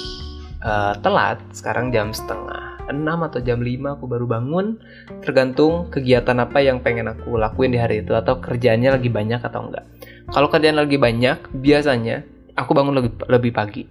uh, 0.58 0.98
telat 0.98 1.38
sekarang 1.54 1.94
jam 1.94 2.10
setengah 2.10 2.82
6 2.90 2.98
atau 3.06 3.38
jam 3.38 3.62
5 3.62 3.94
aku 3.94 4.04
baru 4.10 4.26
bangun. 4.26 4.82
Tergantung 5.22 5.86
kegiatan 5.94 6.34
apa 6.42 6.58
yang 6.58 6.82
pengen 6.82 7.06
aku 7.06 7.38
lakuin 7.38 7.70
di 7.70 7.78
hari 7.78 8.02
itu 8.02 8.18
atau 8.18 8.42
kerjaannya 8.42 8.98
lagi 8.98 9.06
banyak 9.06 9.38
atau 9.38 9.70
enggak. 9.70 9.86
Kalau 10.34 10.50
kerjaan 10.50 10.74
lagi 10.74 10.98
banyak 10.98 11.54
biasanya 11.54 12.26
aku 12.56 12.72
bangun 12.72 12.94
lebih 12.98 13.12
lebih 13.28 13.52
pagi. 13.52 13.84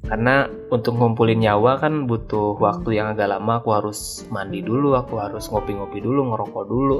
Karena 0.00 0.48
untuk 0.72 0.96
ngumpulin 0.96 1.38
nyawa 1.40 1.76
kan 1.76 2.08
butuh 2.08 2.56
waktu 2.60 3.00
yang 3.00 3.12
agak 3.12 3.32
lama. 3.32 3.60
Aku 3.60 3.72
harus 3.72 4.24
mandi 4.28 4.60
dulu 4.60 4.96
aku 4.96 5.20
harus 5.20 5.48
ngopi-ngopi 5.48 6.00
dulu 6.00 6.32
ngerokok 6.32 6.64
dulu 6.68 6.98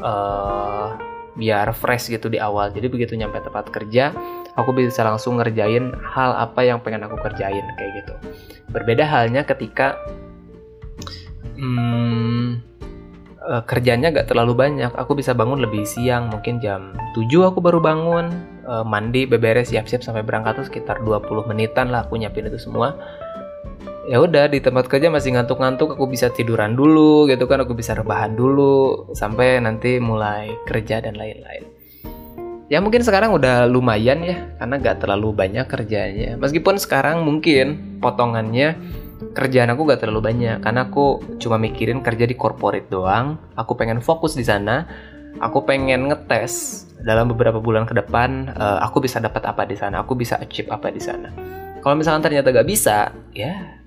uh, 0.00 0.96
biar 1.36 1.72
fresh 1.76 2.12
gitu 2.12 2.32
di 2.32 2.40
awal. 2.40 2.72
Jadi 2.72 2.86
begitu 2.88 3.12
nyampe 3.16 3.40
tempat 3.44 3.68
kerja 3.68 4.12
aku 4.56 4.72
bisa 4.72 5.04
langsung 5.04 5.36
ngerjain 5.36 5.92
hal 6.00 6.32
apa 6.32 6.64
yang 6.64 6.80
pengen 6.80 7.04
aku 7.04 7.20
kerjain 7.20 7.64
kayak 7.76 7.92
gitu. 8.02 8.14
Berbeda 8.72 9.04
halnya 9.04 9.44
ketika 9.44 10.00
hmm, 11.60 12.64
uh, 13.44 13.62
kerjanya 13.68 14.08
gak 14.10 14.32
terlalu 14.32 14.56
banyak. 14.56 14.90
Aku 14.96 15.12
bisa 15.12 15.36
bangun 15.36 15.60
lebih 15.60 15.84
siang 15.84 16.32
mungkin 16.32 16.58
jam 16.58 16.96
7 17.12 17.28
aku 17.52 17.60
baru 17.60 17.78
bangun 17.78 18.55
uh, 18.66 18.84
mandi 18.84 19.24
beberes 19.24 19.70
siap-siap 19.70 20.02
sampai 20.02 20.26
berangkat 20.26 20.60
tuh 20.60 20.66
sekitar 20.66 21.00
20 21.00 21.48
menitan 21.48 21.88
lah 21.88 22.04
aku 22.04 22.18
nyiapin 22.18 22.50
itu 22.50 22.58
semua. 22.60 22.98
Ya 24.06 24.22
udah 24.22 24.46
di 24.46 24.62
tempat 24.62 24.86
kerja 24.86 25.10
masih 25.10 25.34
ngantuk-ngantuk 25.34 25.98
aku 25.98 26.06
bisa 26.06 26.30
tiduran 26.30 26.78
dulu 26.78 27.26
gitu 27.26 27.50
kan 27.50 27.66
aku 27.66 27.74
bisa 27.74 27.90
rebahan 27.98 28.38
dulu 28.38 29.10
sampai 29.18 29.58
nanti 29.58 29.98
mulai 29.98 30.54
kerja 30.62 31.02
dan 31.02 31.18
lain-lain. 31.18 31.66
Ya 32.66 32.82
mungkin 32.82 33.02
sekarang 33.02 33.30
udah 33.30 33.70
lumayan 33.70 34.26
ya 34.26 34.42
karena 34.58 34.74
gak 34.82 35.02
terlalu 35.02 35.30
banyak 35.34 35.66
kerjanya. 35.70 36.34
Meskipun 36.38 36.82
sekarang 36.82 37.22
mungkin 37.22 37.98
potongannya 38.02 38.74
kerjaan 39.38 39.70
aku 39.70 39.86
gak 39.86 40.02
terlalu 40.02 40.34
banyak 40.34 40.62
karena 40.66 40.90
aku 40.90 41.22
cuma 41.38 41.62
mikirin 41.62 42.02
kerja 42.02 42.26
di 42.26 42.34
corporate 42.34 42.90
doang. 42.90 43.38
Aku 43.54 43.78
pengen 43.78 44.02
fokus 44.02 44.34
di 44.34 44.42
sana 44.42 44.86
aku 45.40 45.64
pengen 45.64 46.08
ngetes 46.10 46.84
dalam 47.04 47.30
beberapa 47.30 47.60
bulan 47.60 47.86
ke 47.86 47.94
depan 47.94 48.50
uh, 48.56 48.82
aku 48.82 49.04
bisa 49.04 49.22
dapat 49.22 49.44
apa 49.46 49.62
di 49.68 49.76
sana, 49.78 50.02
aku 50.02 50.16
bisa 50.16 50.40
achieve 50.40 50.70
apa 50.72 50.90
di 50.90 51.02
sana. 51.02 51.30
Kalau 51.80 51.94
misalkan 51.94 52.26
ternyata 52.26 52.50
gak 52.50 52.66
bisa, 52.66 53.14
ya 53.30 53.78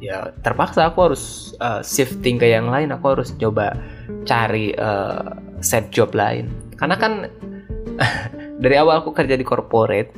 ya 0.00 0.32
terpaksa 0.44 0.92
aku 0.92 1.12
harus 1.12 1.54
uh, 1.60 1.80
shifting 1.84 2.40
ke 2.40 2.48
yang 2.48 2.68
lain, 2.72 2.92
aku 2.92 3.18
harus 3.18 3.36
coba 3.36 3.76
cari 4.24 4.72
uh, 4.76 5.36
set 5.60 5.92
job 5.92 6.12
lain. 6.16 6.48
Karena 6.80 6.96
kan 6.96 7.28
dari 8.62 8.76
awal 8.80 9.04
aku 9.04 9.12
kerja 9.12 9.36
di 9.36 9.44
corporate, 9.44 10.12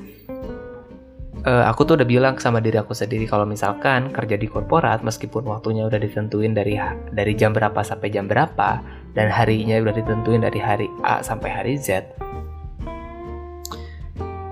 uh, 1.46 1.64
aku 1.70 1.86
tuh 1.86 1.94
udah 2.02 2.08
bilang 2.08 2.34
sama 2.42 2.58
diri 2.58 2.76
aku 2.76 2.92
sendiri 2.92 3.30
kalau 3.30 3.46
misalkan 3.46 4.10
kerja 4.10 4.34
di 4.34 4.50
korporat 4.50 5.06
meskipun 5.06 5.46
waktunya 5.46 5.86
udah 5.86 5.96
ditentuin 6.02 6.52
dari 6.52 6.76
dari 7.14 7.32
jam 7.38 7.54
berapa 7.54 7.80
sampai 7.86 8.10
jam 8.10 8.26
berapa 8.26 8.82
dan 9.14 9.32
harinya 9.32 9.78
udah 9.80 9.94
ditentuin 9.94 10.42
dari 10.42 10.60
hari 10.60 10.90
A 11.06 11.22
sampai 11.22 11.48
hari 11.48 11.74
Z 11.78 12.26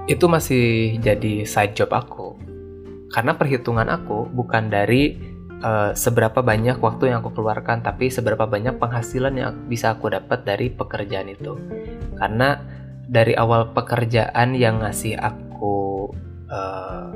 itu 0.05 0.29
masih 0.29 0.97
jadi 1.01 1.49
side 1.49 1.77
job 1.77 1.91
aku. 1.97 2.37
Karena 3.09 3.33
perhitungan 3.39 3.89
aku 3.89 4.29
bukan 4.29 4.69
dari 4.69 5.17
uh, 5.65 5.97
seberapa 5.97 6.45
banyak 6.45 6.77
waktu 6.83 7.09
yang 7.09 7.25
aku 7.25 7.41
keluarkan 7.41 7.81
tapi 7.81 8.13
seberapa 8.13 8.45
banyak 8.45 8.77
penghasilan 8.77 9.35
yang 9.39 9.53
bisa 9.65 9.97
aku 9.97 10.13
dapat 10.13 10.45
dari 10.45 10.69
pekerjaan 10.69 11.33
itu. 11.33 11.57
Karena 12.21 12.61
dari 13.09 13.33
awal 13.33 13.73
pekerjaan 13.73 14.57
yang 14.57 14.85
ngasih 14.85 15.17
aku 15.17 15.54
uh, 16.55 17.11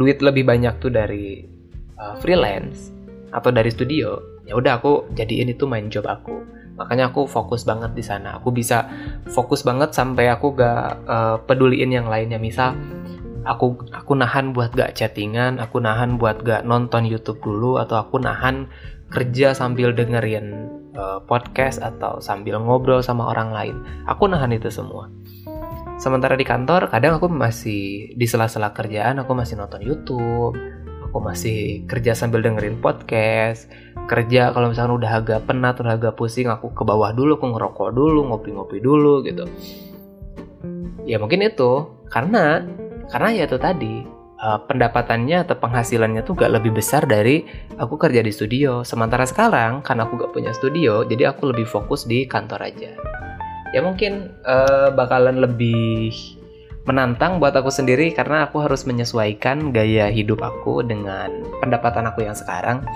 duit 0.00 0.24
lebih 0.24 0.48
banyak 0.48 0.80
tuh 0.80 0.88
dari 0.88 1.44
uh, 2.00 2.16
freelance 2.18 2.90
atau 3.30 3.52
dari 3.52 3.68
studio 3.68 4.34
ya 4.44 4.56
udah 4.56 4.80
aku 4.80 5.08
jadiin 5.16 5.52
itu 5.52 5.64
main 5.64 5.88
job 5.88 6.04
aku. 6.08 6.44
Makanya 6.74 7.14
aku 7.14 7.30
fokus 7.30 7.62
banget 7.62 7.94
di 7.94 8.02
sana. 8.02 8.42
Aku 8.42 8.50
bisa 8.50 8.90
fokus 9.30 9.62
banget 9.62 9.94
sampai 9.94 10.26
aku 10.26 10.58
gak 10.58 11.06
uh, 11.06 11.36
peduliin 11.46 11.94
yang 11.94 12.10
lainnya. 12.10 12.36
Misal 12.36 12.74
aku 13.46 13.78
aku 13.94 14.12
nahan 14.18 14.56
buat 14.56 14.72
gak 14.72 14.96
chattingan 14.96 15.60
aku 15.60 15.76
nahan 15.76 16.16
buat 16.16 16.40
gak 16.42 16.64
nonton 16.64 17.04
YouTube 17.04 17.44
dulu 17.44 17.76
atau 17.76 18.00
aku 18.00 18.16
nahan 18.16 18.72
kerja 19.12 19.52
sambil 19.54 19.94
dengerin 19.94 20.66
uh, 20.96 21.20
podcast 21.22 21.78
atau 21.78 22.18
sambil 22.18 22.58
ngobrol 22.58 23.04
sama 23.04 23.30
orang 23.30 23.54
lain. 23.54 23.76
Aku 24.10 24.26
nahan 24.26 24.50
itu 24.50 24.68
semua 24.72 25.06
sementara 25.98 26.34
di 26.34 26.46
kantor 26.46 26.90
kadang 26.90 27.18
aku 27.18 27.30
masih 27.30 28.12
di 28.14 28.26
sela-sela 28.26 28.74
kerjaan 28.74 29.22
aku 29.22 29.32
masih 29.34 29.58
nonton 29.58 29.82
YouTube. 29.82 30.56
Aku 31.10 31.22
masih 31.22 31.86
kerja 31.86 32.10
sambil 32.10 32.42
dengerin 32.42 32.82
podcast. 32.82 33.70
Kerja 34.10 34.50
kalau 34.50 34.74
misalnya 34.74 34.94
udah 34.98 35.12
agak 35.22 35.40
penat 35.46 35.78
udah 35.78 35.94
agak 35.94 36.18
pusing 36.18 36.50
aku 36.50 36.74
ke 36.74 36.82
bawah 36.82 37.14
dulu 37.14 37.38
aku 37.38 37.46
ngerokok 37.54 37.90
dulu 37.94 38.20
ngopi-ngopi 38.34 38.78
dulu 38.82 39.22
gitu. 39.22 39.46
Ya 41.06 41.22
mungkin 41.22 41.46
itu. 41.46 42.02
Karena 42.10 42.66
karena 43.14 43.28
ya 43.30 43.46
itu 43.46 43.58
tadi 43.62 44.02
uh, 44.42 44.58
pendapatannya 44.66 45.46
atau 45.46 45.54
penghasilannya 45.58 46.26
tuh 46.26 46.34
gak 46.34 46.50
lebih 46.50 46.74
besar 46.74 47.06
dari 47.06 47.46
aku 47.78 47.94
kerja 47.94 48.18
di 48.18 48.34
studio. 48.34 48.82
Sementara 48.82 49.22
sekarang 49.22 49.86
karena 49.86 50.10
aku 50.10 50.18
gak 50.18 50.34
punya 50.34 50.50
studio 50.50 51.06
jadi 51.06 51.30
aku 51.30 51.54
lebih 51.54 51.66
fokus 51.70 52.10
di 52.10 52.26
kantor 52.26 52.60
aja 52.66 52.92
ya 53.74 53.82
mungkin 53.82 54.30
uh, 54.46 54.94
bakalan 54.94 55.42
lebih 55.42 56.14
menantang 56.86 57.42
buat 57.42 57.56
aku 57.56 57.72
sendiri 57.72 58.14
karena 58.14 58.46
aku 58.46 58.62
harus 58.62 58.86
menyesuaikan 58.86 59.74
gaya 59.74 60.12
hidup 60.12 60.44
aku 60.44 60.86
dengan 60.86 61.42
pendapatan 61.58 62.06
aku 62.06 62.22
yang 62.22 62.36
sekarang. 62.36 62.86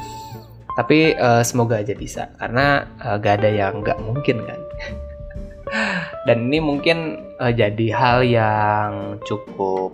Tapi 0.78 1.18
uh, 1.18 1.42
semoga 1.42 1.82
aja 1.82 1.99
bisa 1.99 2.30
karena 2.38 2.87
uh, 3.02 3.18
gak 3.18 3.42
ada 3.42 3.50
yang 3.50 3.82
nggak 3.82 3.99
mungkin 3.99 4.47
kan. 4.47 4.61
Dan 6.30 6.47
ini 6.52 6.62
mungkin 6.62 7.26
uh, 7.42 7.50
jadi 7.50 7.87
hal 7.90 8.18
yang 8.23 9.18
cukup 9.26 9.92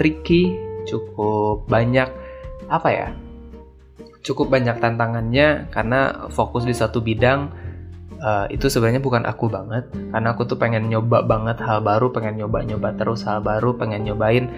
tricky 0.00 0.56
cukup 0.84 1.64
banyak 1.68 2.08
apa 2.68 2.88
ya 2.90 3.08
cukup 4.24 4.48
banyak 4.48 4.80
tantangannya 4.80 5.68
karena 5.68 6.28
fokus 6.32 6.64
di 6.64 6.72
satu 6.72 7.04
bidang 7.04 7.52
uh, 8.24 8.46
itu 8.48 8.72
sebenarnya 8.72 9.04
bukan 9.04 9.28
aku 9.28 9.52
banget. 9.52 9.92
Karena 9.92 10.28
aku 10.32 10.48
tuh 10.48 10.56
pengen 10.56 10.88
nyoba 10.88 11.20
banget 11.22 11.60
hal 11.60 11.84
baru 11.84 12.08
pengen 12.10 12.40
nyoba 12.40 12.64
nyoba 12.64 12.96
terus 12.96 13.28
hal 13.28 13.44
baru 13.44 13.76
pengen 13.76 14.08
nyobain 14.08 14.48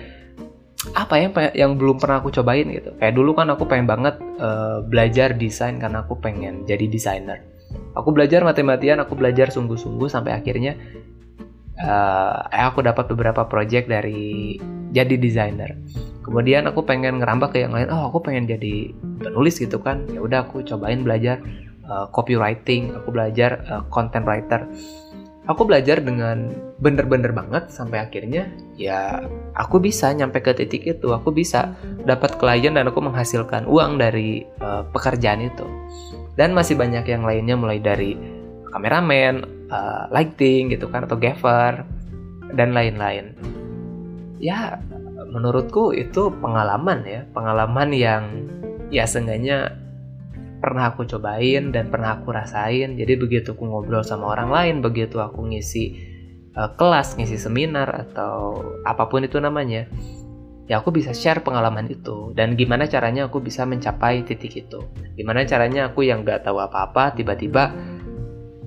apa 0.94 1.18
ya 1.18 1.28
yang 1.66 1.75
belum 1.75 1.99
pernah 1.99 2.23
aku 2.23 2.30
cobain 2.30 2.70
gitu. 2.70 2.94
Kayak 3.02 3.18
dulu 3.18 3.35
kan 3.35 3.50
aku 3.50 3.66
pengen 3.66 3.90
banget 3.90 4.23
uh, 4.38 4.87
belajar 4.87 5.35
desain 5.35 5.82
karena 5.82 6.06
aku 6.06 6.14
pengen 6.23 6.62
jadi 6.62 6.87
desainer. 6.87 7.42
Aku 7.99 8.14
belajar 8.14 8.46
mati-matian 8.46 9.02
aku 9.02 9.18
belajar 9.18 9.50
sungguh-sungguh 9.50 10.06
sampai 10.06 10.37
akhirnya 10.37 10.78
uh, 11.82 12.46
aku 12.52 12.87
dapat 12.87 13.11
beberapa 13.11 13.49
project 13.50 13.90
dari 13.90 14.61
jadi 14.94 15.18
desainer. 15.18 15.75
Kemudian 16.23 16.66
aku 16.70 16.82
pengen 16.87 17.23
ngerambah 17.23 17.54
ke 17.54 17.62
yang 17.62 17.75
lain 17.75 17.90
oh 17.90 18.11
aku 18.11 18.23
pengen 18.23 18.46
jadi 18.46 18.94
penulis 19.18 19.58
gitu 19.58 19.82
kan. 19.82 20.06
Ya 20.12 20.23
udah 20.23 20.46
aku 20.46 20.62
cobain 20.62 21.02
belajar 21.02 21.42
uh, 21.90 22.06
copywriting 22.10 22.94
aku 22.94 23.08
belajar 23.14 23.62
uh, 23.70 23.82
content 23.90 24.26
writer. 24.26 24.66
Aku 25.46 25.62
belajar 25.62 26.02
dengan 26.02 26.50
bener-bener 26.82 27.30
banget 27.30 27.70
sampai 27.70 28.02
akhirnya 28.02 28.50
ya 28.74 29.22
aku 29.54 29.78
bisa 29.78 30.10
nyampe 30.10 30.42
ke 30.42 30.50
titik 30.58 30.82
itu. 30.82 31.14
Aku 31.14 31.30
bisa 31.30 31.78
dapat 32.02 32.34
klien 32.34 32.74
dan 32.74 32.90
aku 32.90 32.98
menghasilkan 32.98 33.62
uang 33.70 34.02
dari 34.02 34.42
uh, 34.58 34.82
pekerjaan 34.90 35.46
itu. 35.46 35.66
Dan 36.34 36.50
masih 36.50 36.74
banyak 36.74 37.06
yang 37.06 37.22
lainnya 37.22 37.54
mulai 37.54 37.78
dari 37.78 38.18
kameramen, 38.74 39.46
uh, 39.70 40.10
lighting 40.10 40.74
gitu 40.74 40.90
kan 40.90 41.06
atau 41.06 41.14
gaffer 41.14 41.86
dan 42.58 42.74
lain-lain. 42.74 43.30
Ya 44.42 44.82
menurutku 45.30 45.94
itu 45.94 46.34
pengalaman 46.42 47.06
ya, 47.06 47.22
pengalaman 47.30 47.94
yang 47.94 48.22
ya 48.90 49.06
seenggaknya 49.06 49.85
pernah 50.66 50.90
aku 50.90 51.06
cobain 51.06 51.70
dan 51.70 51.87
pernah 51.94 52.18
aku 52.18 52.35
rasain. 52.35 52.99
Jadi 52.99 53.14
begitu 53.14 53.54
aku 53.54 53.70
ngobrol 53.70 54.02
sama 54.02 54.35
orang 54.35 54.50
lain, 54.50 54.75
begitu 54.82 55.23
aku 55.23 55.46
ngisi 55.46 55.94
uh, 56.58 56.75
kelas, 56.75 57.14
ngisi 57.14 57.38
seminar 57.38 57.87
atau 57.87 58.58
apa 58.82 59.06
pun 59.06 59.23
itu 59.23 59.38
namanya, 59.38 59.87
ya 60.66 60.82
aku 60.82 60.90
bisa 60.90 61.14
share 61.14 61.46
pengalaman 61.46 61.87
itu. 61.87 62.35
Dan 62.35 62.58
gimana 62.58 62.90
caranya 62.90 63.30
aku 63.30 63.38
bisa 63.38 63.62
mencapai 63.62 64.26
titik 64.26 64.66
itu? 64.66 64.82
Gimana 65.14 65.46
caranya 65.46 65.94
aku 65.94 66.02
yang 66.02 66.26
nggak 66.26 66.42
tahu 66.42 66.58
apa-apa 66.58 67.14
tiba-tiba 67.14 67.70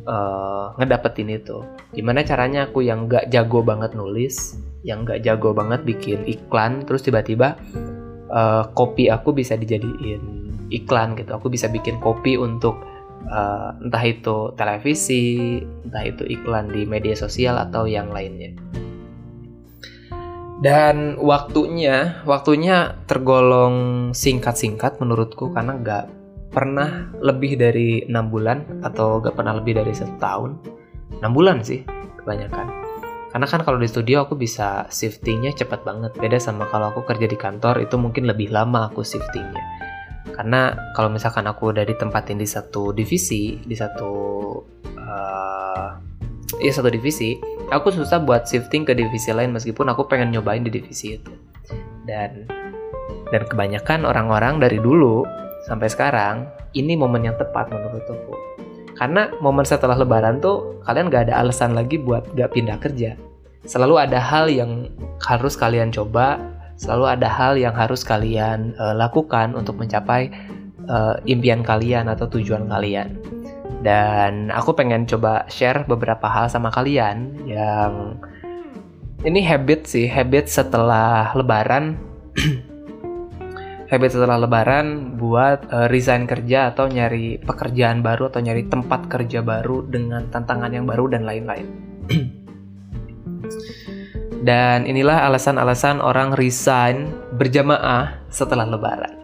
uh, 0.08 0.80
ngedapetin 0.80 1.36
itu? 1.36 1.68
Gimana 1.92 2.24
caranya 2.24 2.72
aku 2.72 2.80
yang 2.80 3.12
nggak 3.12 3.28
jago 3.28 3.60
banget 3.60 3.92
nulis 3.92 4.56
yang 4.88 5.04
nggak 5.04 5.28
jago 5.28 5.52
banget 5.52 5.84
bikin 5.84 6.24
iklan 6.24 6.88
terus 6.88 7.04
tiba-tiba 7.04 7.60
uh, 8.32 8.72
kopi 8.72 9.12
aku 9.12 9.36
bisa 9.36 9.60
dijadiin 9.60 10.39
iklan 10.70 11.18
gitu. 11.18 11.36
Aku 11.36 11.50
bisa 11.50 11.68
bikin 11.70 11.98
kopi 12.00 12.38
untuk 12.38 12.80
uh, 13.28 13.76
entah 13.82 14.04
itu 14.06 14.54
televisi 14.56 15.60
entah 15.86 16.04
itu 16.06 16.24
iklan 16.26 16.72
di 16.72 16.88
media 16.88 17.18
sosial 17.18 17.60
atau 17.60 17.90
yang 17.90 18.10
lainnya. 18.14 18.56
Dan 20.60 21.16
waktunya 21.24 22.20
waktunya 22.28 23.00
tergolong 23.08 24.10
singkat-singkat 24.12 25.00
menurutku 25.00 25.56
karena 25.56 25.80
nggak 25.80 26.06
pernah 26.52 27.08
lebih 27.24 27.56
dari 27.56 28.04
enam 28.04 28.28
bulan 28.28 28.84
atau 28.84 29.24
nggak 29.24 29.38
pernah 29.40 29.56
lebih 29.56 29.80
dari 29.80 29.94
satu 29.96 30.16
tahun 30.20 30.52
enam 31.24 31.32
bulan 31.32 31.64
sih 31.64 31.88
kebanyakan. 32.20 32.68
Karena 33.30 33.46
kan 33.46 33.62
kalau 33.62 33.78
di 33.78 33.86
studio 33.86 34.26
aku 34.26 34.34
bisa 34.34 34.90
shiftingnya 34.90 35.54
cepat 35.54 35.86
banget. 35.86 36.18
Beda 36.18 36.42
sama 36.42 36.66
kalau 36.74 36.90
aku 36.92 37.06
kerja 37.06 37.30
di 37.30 37.38
kantor 37.38 37.86
itu 37.86 37.96
mungkin 37.96 38.26
lebih 38.26 38.50
lama 38.50 38.90
aku 38.90 39.06
shiftingnya 39.06 39.89
karena 40.34 40.92
kalau 40.96 41.10
misalkan 41.12 41.46
aku 41.46 41.72
udah 41.76 41.84
ditempatin 41.84 42.40
di 42.40 42.48
satu 42.48 42.96
divisi 42.96 43.60
di 43.60 43.76
satu 43.76 44.12
uh, 44.98 45.90
ya 46.58 46.72
satu 46.74 46.90
divisi 46.90 47.38
aku 47.70 47.94
susah 47.94 48.20
buat 48.22 48.50
shifting 48.50 48.84
ke 48.84 48.98
divisi 48.98 49.30
lain 49.30 49.54
meskipun 49.54 49.90
aku 49.94 50.10
pengen 50.10 50.34
nyobain 50.34 50.66
di 50.66 50.74
divisi 50.74 51.16
itu. 51.16 51.34
Dan 52.06 52.50
dan 53.30 53.46
kebanyakan 53.46 54.10
orang-orang 54.10 54.58
dari 54.58 54.82
dulu 54.82 55.22
sampai 55.70 55.86
sekarang 55.86 56.50
ini 56.74 56.98
momen 56.98 57.30
yang 57.30 57.38
tepat 57.38 57.70
menurut 57.70 58.06
aku. 58.06 58.34
Karena 58.98 59.32
momen 59.40 59.64
setelah 59.64 59.96
lebaran 59.96 60.44
tuh 60.44 60.84
kalian 60.84 61.08
gak 61.08 61.30
ada 61.30 61.40
alasan 61.40 61.72
lagi 61.72 62.02
buat 62.02 62.36
gak 62.36 62.52
pindah 62.58 62.78
kerja. 62.82 63.16
Selalu 63.64 63.96
ada 64.02 64.20
hal 64.20 64.50
yang 64.50 64.92
harus 65.24 65.56
kalian 65.56 65.94
coba 65.94 66.42
selalu 66.80 67.20
ada 67.20 67.28
hal 67.28 67.60
yang 67.60 67.76
harus 67.76 68.08
kalian 68.08 68.72
uh, 68.80 68.96
lakukan 68.96 69.52
untuk 69.52 69.76
mencapai 69.76 70.32
uh, 70.88 71.20
impian 71.28 71.60
kalian 71.60 72.08
atau 72.08 72.32
tujuan 72.32 72.72
kalian. 72.72 73.20
Dan 73.84 74.48
aku 74.52 74.72
pengen 74.76 75.04
coba 75.04 75.44
share 75.52 75.84
beberapa 75.84 76.28
hal 76.32 76.48
sama 76.48 76.72
kalian 76.72 77.36
yang 77.44 78.16
ini 79.28 79.44
habit 79.44 79.92
sih 79.92 80.08
habit 80.08 80.48
setelah 80.48 81.36
lebaran. 81.36 82.00
Habit 83.90 84.14
setelah 84.14 84.38
lebaran 84.38 85.18
buat 85.18 85.66
uh, 85.74 85.90
resign 85.90 86.30
kerja 86.30 86.70
atau 86.70 86.86
nyari 86.86 87.42
pekerjaan 87.42 88.06
baru 88.06 88.30
atau 88.30 88.38
nyari 88.38 88.70
tempat 88.70 89.10
kerja 89.10 89.42
baru 89.42 89.82
dengan 89.82 90.30
tantangan 90.30 90.70
yang 90.70 90.86
baru 90.86 91.10
dan 91.10 91.26
lain-lain 91.26 91.66
dan 94.44 94.88
inilah 94.88 95.28
alasan-alasan 95.28 96.00
orang 96.00 96.32
resign 96.36 97.12
berjamaah 97.36 98.16
setelah 98.32 98.64
lebaran. 98.64 99.16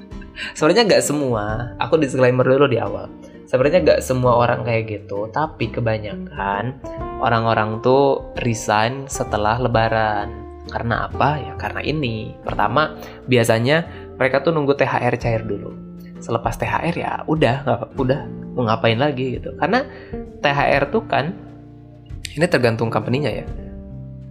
Sebenarnya 0.56 0.86
nggak 0.86 1.04
semua 1.04 1.74
aku 1.82 1.98
disclaimer 1.98 2.46
dulu 2.46 2.70
di 2.70 2.78
awal. 2.78 3.10
Sebenarnya 3.50 3.82
gak 3.82 4.06
semua 4.06 4.38
orang 4.38 4.62
kayak 4.62 4.86
gitu 4.86 5.26
tapi 5.34 5.74
kebanyakan 5.74 6.78
orang-orang 7.18 7.82
tuh 7.82 8.30
resign 8.46 9.10
setelah 9.10 9.58
lebaran. 9.58 10.30
Karena 10.70 11.10
apa? 11.10 11.34
Ya 11.42 11.58
karena 11.58 11.82
ini. 11.82 12.30
Pertama 12.46 12.94
biasanya 13.26 13.90
mereka 14.14 14.46
tuh 14.46 14.54
nunggu 14.54 14.78
THR 14.78 15.18
cair 15.18 15.42
dulu. 15.42 15.74
Selepas 16.22 16.54
THR 16.62 16.94
ya 16.94 17.26
udah 17.26 17.66
nggak 17.66 17.80
udah 17.98 18.20
mau 18.54 18.70
ngapain 18.70 19.02
lagi 19.02 19.42
gitu. 19.42 19.50
Karena 19.58 19.82
THR 20.38 20.86
tuh 20.94 21.02
kan 21.10 21.34
ini 22.38 22.46
tergantung 22.46 22.86
company-nya 22.86 23.34
ya 23.34 23.46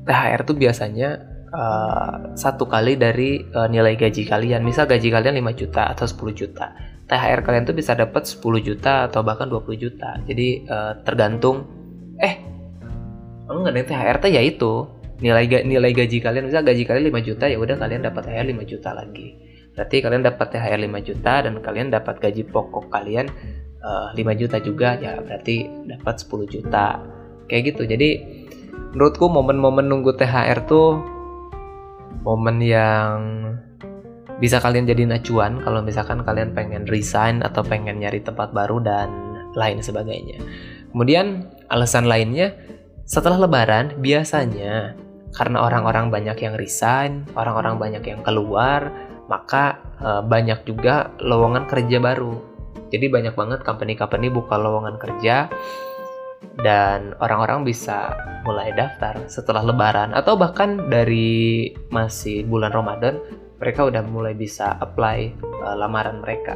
THR 0.09 0.41
tuh 0.41 0.57
biasanya 0.57 1.09
uh, 1.53 2.33
satu 2.33 2.65
kali 2.65 2.97
dari 2.97 3.45
uh, 3.53 3.69
nilai 3.69 3.93
gaji 3.93 4.25
kalian 4.25 4.65
misal 4.65 4.89
gaji 4.89 5.13
kalian 5.13 5.37
5 5.37 5.61
juta 5.61 5.85
atau 5.93 6.09
10 6.09 6.33
juta 6.33 6.73
THR 7.09 7.41
kalian 7.41 7.65
tuh 7.65 7.73
bisa 7.73 7.97
dapat 7.97 8.29
10 8.29 8.37
juta 8.61 9.09
atau 9.09 9.25
bahkan 9.25 9.49
20 9.49 9.65
juta. 9.81 10.21
Jadi 10.29 10.69
uh, 10.69 11.01
tergantung 11.01 11.65
eh 12.21 12.37
enggak 13.49 13.73
nih 13.73 13.85
THR 13.89 14.17
tuh 14.21 14.29
ya 14.29 14.41
itu 14.45 14.71
nilai 15.19 15.45
nilai 15.65 15.91
gaji 15.91 16.21
kalian 16.21 16.45
bisa 16.47 16.61
gaji 16.61 16.85
kalian 16.85 17.09
5 17.09 17.27
juta 17.33 17.45
ya 17.49 17.57
udah 17.57 17.75
kalian 17.81 18.05
dapat 18.05 18.29
THR 18.29 18.45
5 18.53 18.71
juta 18.71 18.89
lagi. 18.93 19.27
Berarti 19.73 19.97
kalian 20.05 20.21
dapat 20.21 20.47
THR 20.53 20.79
5 20.85 21.07
juta 21.09 21.33
dan 21.41 21.53
kalian 21.65 21.87
dapat 21.89 22.15
gaji 22.21 22.43
pokok 22.45 22.93
kalian 22.93 23.25
uh, 23.81 24.13
eh, 24.13 24.21
5 24.21 24.41
juta 24.45 24.57
juga 24.61 24.89
ya 25.01 25.17
berarti 25.17 25.65
dapat 25.89 26.15
10 26.21 26.45
juta. 26.45 26.87
Kayak 27.49 27.73
gitu. 27.73 27.89
Jadi 27.89 28.09
menurutku 28.93 29.29
momen-momen 29.29 29.85
nunggu 29.85 30.17
THR 30.17 30.65
tuh 30.65 30.97
momen 32.25 32.57
yang 32.61 33.17
bisa 34.39 34.63
kalian 34.63 34.87
jadi 34.87 35.03
acuan 35.11 35.59
kalau 35.61 35.83
misalkan 35.83 36.23
kalian 36.23 36.55
pengen 36.55 36.87
resign 36.87 37.43
atau 37.43 37.59
pengen 37.59 37.99
nyari 37.99 38.23
tempat 38.23 38.55
baru 38.55 38.79
dan 38.79 39.11
lain 39.53 39.83
sebagainya. 39.83 40.39
Kemudian 40.95 41.51
alasan 41.67 42.07
lainnya 42.07 42.55
setelah 43.03 43.45
lebaran 43.45 43.99
biasanya 43.99 44.95
karena 45.35 45.61
orang-orang 45.61 46.09
banyak 46.09 46.37
yang 46.41 46.55
resign, 46.57 47.27
orang-orang 47.37 47.77
banyak 47.77 48.03
yang 48.05 48.21
keluar, 48.25 48.89
maka 49.29 49.77
e, 50.01 50.09
banyak 50.25 50.65
juga 50.65 51.13
lowongan 51.21 51.69
kerja 51.69 52.01
baru. 52.01 52.33
Jadi 52.89 53.05
banyak 53.05 53.37
banget 53.37 53.59
company-company 53.61 54.33
buka 54.33 54.57
lowongan 54.57 54.97
kerja 54.97 55.45
dan 56.59 57.15
orang-orang 57.23 57.63
bisa 57.63 58.15
mulai 58.43 58.71
daftar 58.75 59.15
setelah 59.31 59.63
lebaran 59.63 60.11
atau 60.11 60.35
bahkan 60.35 60.89
dari 60.91 61.71
masih 61.91 62.43
bulan 62.47 62.71
Ramadan 62.71 63.19
mereka 63.59 63.87
udah 63.87 64.01
mulai 64.07 64.33
bisa 64.33 64.79
apply 64.79 65.35
uh, 65.63 65.75
lamaran 65.75 66.23
mereka. 66.23 66.55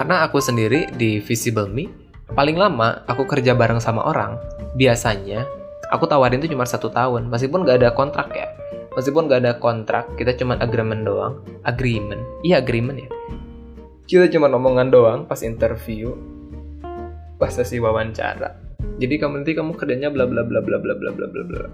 Karena 0.00 0.24
aku 0.24 0.40
sendiri 0.40 0.88
di 0.96 1.20
Visible 1.20 1.68
Me, 1.68 1.90
paling 2.32 2.56
lama 2.56 3.04
aku 3.04 3.28
kerja 3.28 3.52
bareng 3.52 3.82
sama 3.82 4.06
orang, 4.08 4.40
biasanya 4.78 5.44
aku 5.92 6.08
tawarin 6.08 6.40
itu 6.40 6.54
cuma 6.54 6.64
satu 6.64 6.88
tahun, 6.88 7.28
meskipun 7.28 7.66
gak 7.68 7.82
ada 7.84 7.90
kontrak 7.92 8.32
ya. 8.32 8.48
Meskipun 8.96 9.30
gak 9.30 9.42
ada 9.44 9.52
kontrak, 9.58 10.16
kita 10.16 10.34
cuma 10.38 10.56
agreement 10.58 11.04
doang. 11.04 11.44
Agreement? 11.66 12.22
Iya 12.46 12.62
agreement 12.62 12.98
ya. 12.98 13.10
Kita 14.08 14.26
cuma 14.32 14.48
omongan 14.48 14.88
doang 14.88 15.20
pas 15.28 15.44
interview, 15.44 16.16
pas 17.38 17.54
sesi 17.54 17.78
wawancara. 17.78 18.58
Jadi 18.98 19.14
kamu 19.18 19.42
nanti 19.42 19.54
kamu 19.54 19.78
kerjanya 19.78 20.10
bla 20.10 20.26
bla 20.26 20.42
bla 20.42 20.58
bla 20.58 20.78
bla 20.82 20.94
bla 20.98 21.10
bla 21.14 21.26
bla 21.30 21.42
bla. 21.46 21.66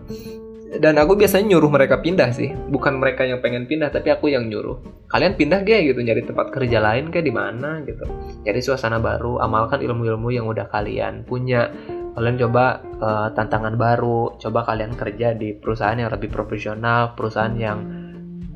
Dan 0.75 0.99
aku 0.99 1.15
biasanya 1.15 1.55
nyuruh 1.55 1.71
mereka 1.71 2.03
pindah 2.03 2.35
sih. 2.35 2.51
Bukan 2.51 2.99
mereka 2.99 3.23
yang 3.23 3.39
pengen 3.39 3.65
pindah 3.65 3.95
tapi 3.95 4.11
aku 4.11 4.33
yang 4.33 4.51
nyuruh. 4.51 5.07
Kalian 5.07 5.39
pindah 5.39 5.63
gak 5.63 5.81
gitu? 5.87 6.01
Nyari 6.03 6.27
tempat 6.27 6.51
kerja 6.51 6.83
lain 6.83 7.15
kayak 7.15 7.27
di 7.31 7.35
mana 7.35 7.79
gitu? 7.87 8.03
Cari 8.43 8.61
suasana 8.61 8.99
baru. 8.99 9.39
Amalkan 9.39 9.79
ilmu-ilmu 9.79 10.35
yang 10.35 10.51
udah 10.51 10.67
kalian 10.67 11.23
punya. 11.23 11.71
Kalian 12.19 12.37
coba 12.47 12.83
uh, 12.99 13.29
tantangan 13.39 13.79
baru. 13.79 14.35
Coba 14.43 14.67
kalian 14.67 14.99
kerja 14.99 15.39
di 15.39 15.55
perusahaan 15.55 15.95
yang 15.95 16.11
lebih 16.11 16.31
profesional 16.35 17.15
perusahaan 17.15 17.55
yang 17.55 17.79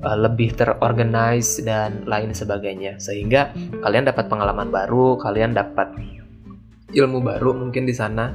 uh, 0.02 0.18
lebih 0.18 0.58
terorganize 0.58 1.62
dan 1.62 2.02
lain 2.02 2.34
sebagainya. 2.34 2.98
Sehingga 2.98 3.54
kalian 3.78 4.10
dapat 4.10 4.26
pengalaman 4.26 4.74
baru 4.74 5.14
kalian 5.22 5.54
dapat 5.54 5.94
ilmu 6.92 7.20
baru 7.20 7.56
mungkin 7.56 7.84
di 7.84 7.94
sana 7.94 8.32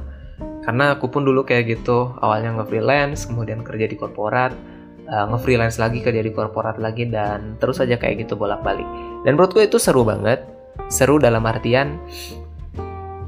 karena 0.64 0.96
aku 0.96 1.12
pun 1.12 1.26
dulu 1.26 1.44
kayak 1.44 1.78
gitu 1.80 2.14
awalnya 2.22 2.56
nge-freelance 2.60 3.28
kemudian 3.28 3.60
kerja 3.66 3.86
di 3.90 3.96
korporat 3.98 4.52
uh, 5.10 5.26
nge-freelance 5.34 5.76
lagi 5.76 6.00
kerja 6.00 6.22
di 6.24 6.32
korporat 6.32 6.80
lagi 6.80 7.10
dan 7.10 7.60
terus 7.60 7.82
aja 7.82 7.98
kayak 8.00 8.24
gitu 8.24 8.38
bolak-balik 8.38 8.86
dan 9.26 9.36
menurutku 9.36 9.60
itu 9.60 9.76
seru 9.76 10.06
banget 10.06 10.42
seru 10.88 11.20
dalam 11.20 11.44
artian 11.44 12.00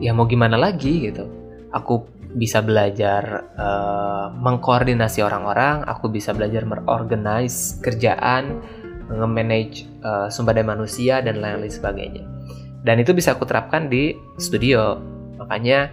ya 0.00 0.16
mau 0.16 0.24
gimana 0.24 0.56
lagi 0.56 1.10
gitu 1.10 1.28
aku 1.72 2.16
bisa 2.36 2.60
belajar 2.60 3.48
uh, 3.56 4.28
mengkoordinasi 4.36 5.24
orang-orang, 5.24 5.88
aku 5.88 6.12
bisa 6.12 6.36
belajar 6.36 6.68
merorganize 6.68 7.80
kerjaan, 7.80 8.60
nge-manage 9.08 9.88
uh, 10.04 10.28
sumber 10.28 10.52
daya 10.52 10.68
manusia 10.68 11.24
dan 11.24 11.40
lain-lain 11.40 11.72
sebagainya. 11.72 12.24
Dan 12.84 13.00
itu 13.00 13.16
bisa 13.16 13.34
aku 13.34 13.48
terapkan 13.48 13.88
di 13.88 14.14
studio. 14.36 15.00
Makanya 15.36 15.92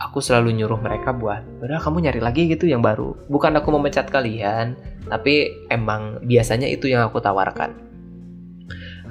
aku 0.00 0.18
selalu 0.18 0.56
nyuruh 0.56 0.80
mereka 0.80 1.14
buat, 1.14 1.42
udah 1.62 1.78
kamu 1.78 2.08
nyari 2.10 2.20
lagi 2.20 2.42
gitu 2.50 2.66
yang 2.66 2.82
baru. 2.82 3.14
Bukan 3.30 3.54
aku 3.54 3.68
memecat 3.78 4.10
kalian, 4.10 4.74
tapi 5.06 5.66
emang 5.70 6.22
biasanya 6.26 6.66
itu 6.66 6.90
yang 6.90 7.06
aku 7.06 7.22
tawarkan. 7.22 7.74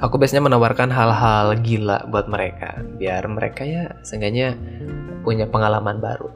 Aku 0.01 0.17
biasanya 0.17 0.49
menawarkan 0.49 0.89
hal-hal 0.89 1.53
gila 1.61 2.09
buat 2.09 2.25
mereka, 2.25 2.81
biar 2.97 3.21
mereka 3.29 3.61
ya 3.61 4.01
seenggaknya 4.01 4.57
punya 5.21 5.45
pengalaman 5.45 6.01
baru. 6.01 6.33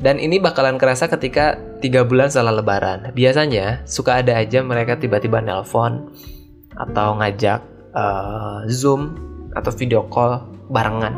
Dan 0.00 0.18
ini 0.18 0.40
bakalan 0.40 0.80
kerasa 0.80 1.06
ketika 1.06 1.60
tiga 1.78 2.02
bulan 2.02 2.32
setelah 2.32 2.58
lebaran. 2.58 3.12
Biasanya 3.12 3.84
suka 3.84 4.24
ada 4.24 4.40
aja 4.40 4.64
mereka 4.64 4.96
tiba-tiba 4.96 5.38
nelpon 5.44 6.10
atau 6.74 7.20
ngajak 7.20 7.60
uh, 7.92 8.64
zoom 8.66 9.14
atau 9.52 9.70
video 9.76 10.08
call 10.08 10.42
barengan. 10.72 11.12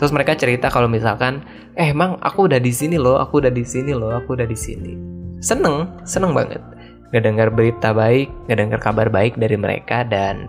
Terus 0.00 0.16
mereka 0.16 0.32
cerita 0.32 0.72
kalau 0.72 0.88
misalkan, 0.88 1.44
eh 1.76 1.92
emang 1.92 2.16
aku 2.24 2.48
udah 2.48 2.56
di 2.56 2.72
sini 2.72 2.96
loh, 2.96 3.20
aku 3.20 3.44
udah 3.44 3.52
di 3.52 3.60
sini 3.60 3.92
loh, 3.92 4.16
aku 4.16 4.32
udah 4.32 4.48
di 4.48 4.56
sini. 4.56 4.96
Seneng, 5.44 6.00
seneng 6.08 6.32
banget. 6.32 6.64
Gak 7.12 7.20
dengar 7.20 7.52
berita 7.52 7.92
baik, 7.92 8.32
gak 8.48 8.58
dengar 8.64 8.80
kabar 8.80 9.12
baik 9.12 9.36
dari 9.36 9.60
mereka 9.60 10.00
dan 10.08 10.48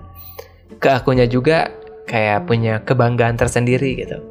ke 0.80 0.88
akunya 0.88 1.28
juga 1.28 1.68
kayak 2.08 2.48
punya 2.48 2.80
kebanggaan 2.88 3.36
tersendiri 3.36 4.00
gitu. 4.00 4.24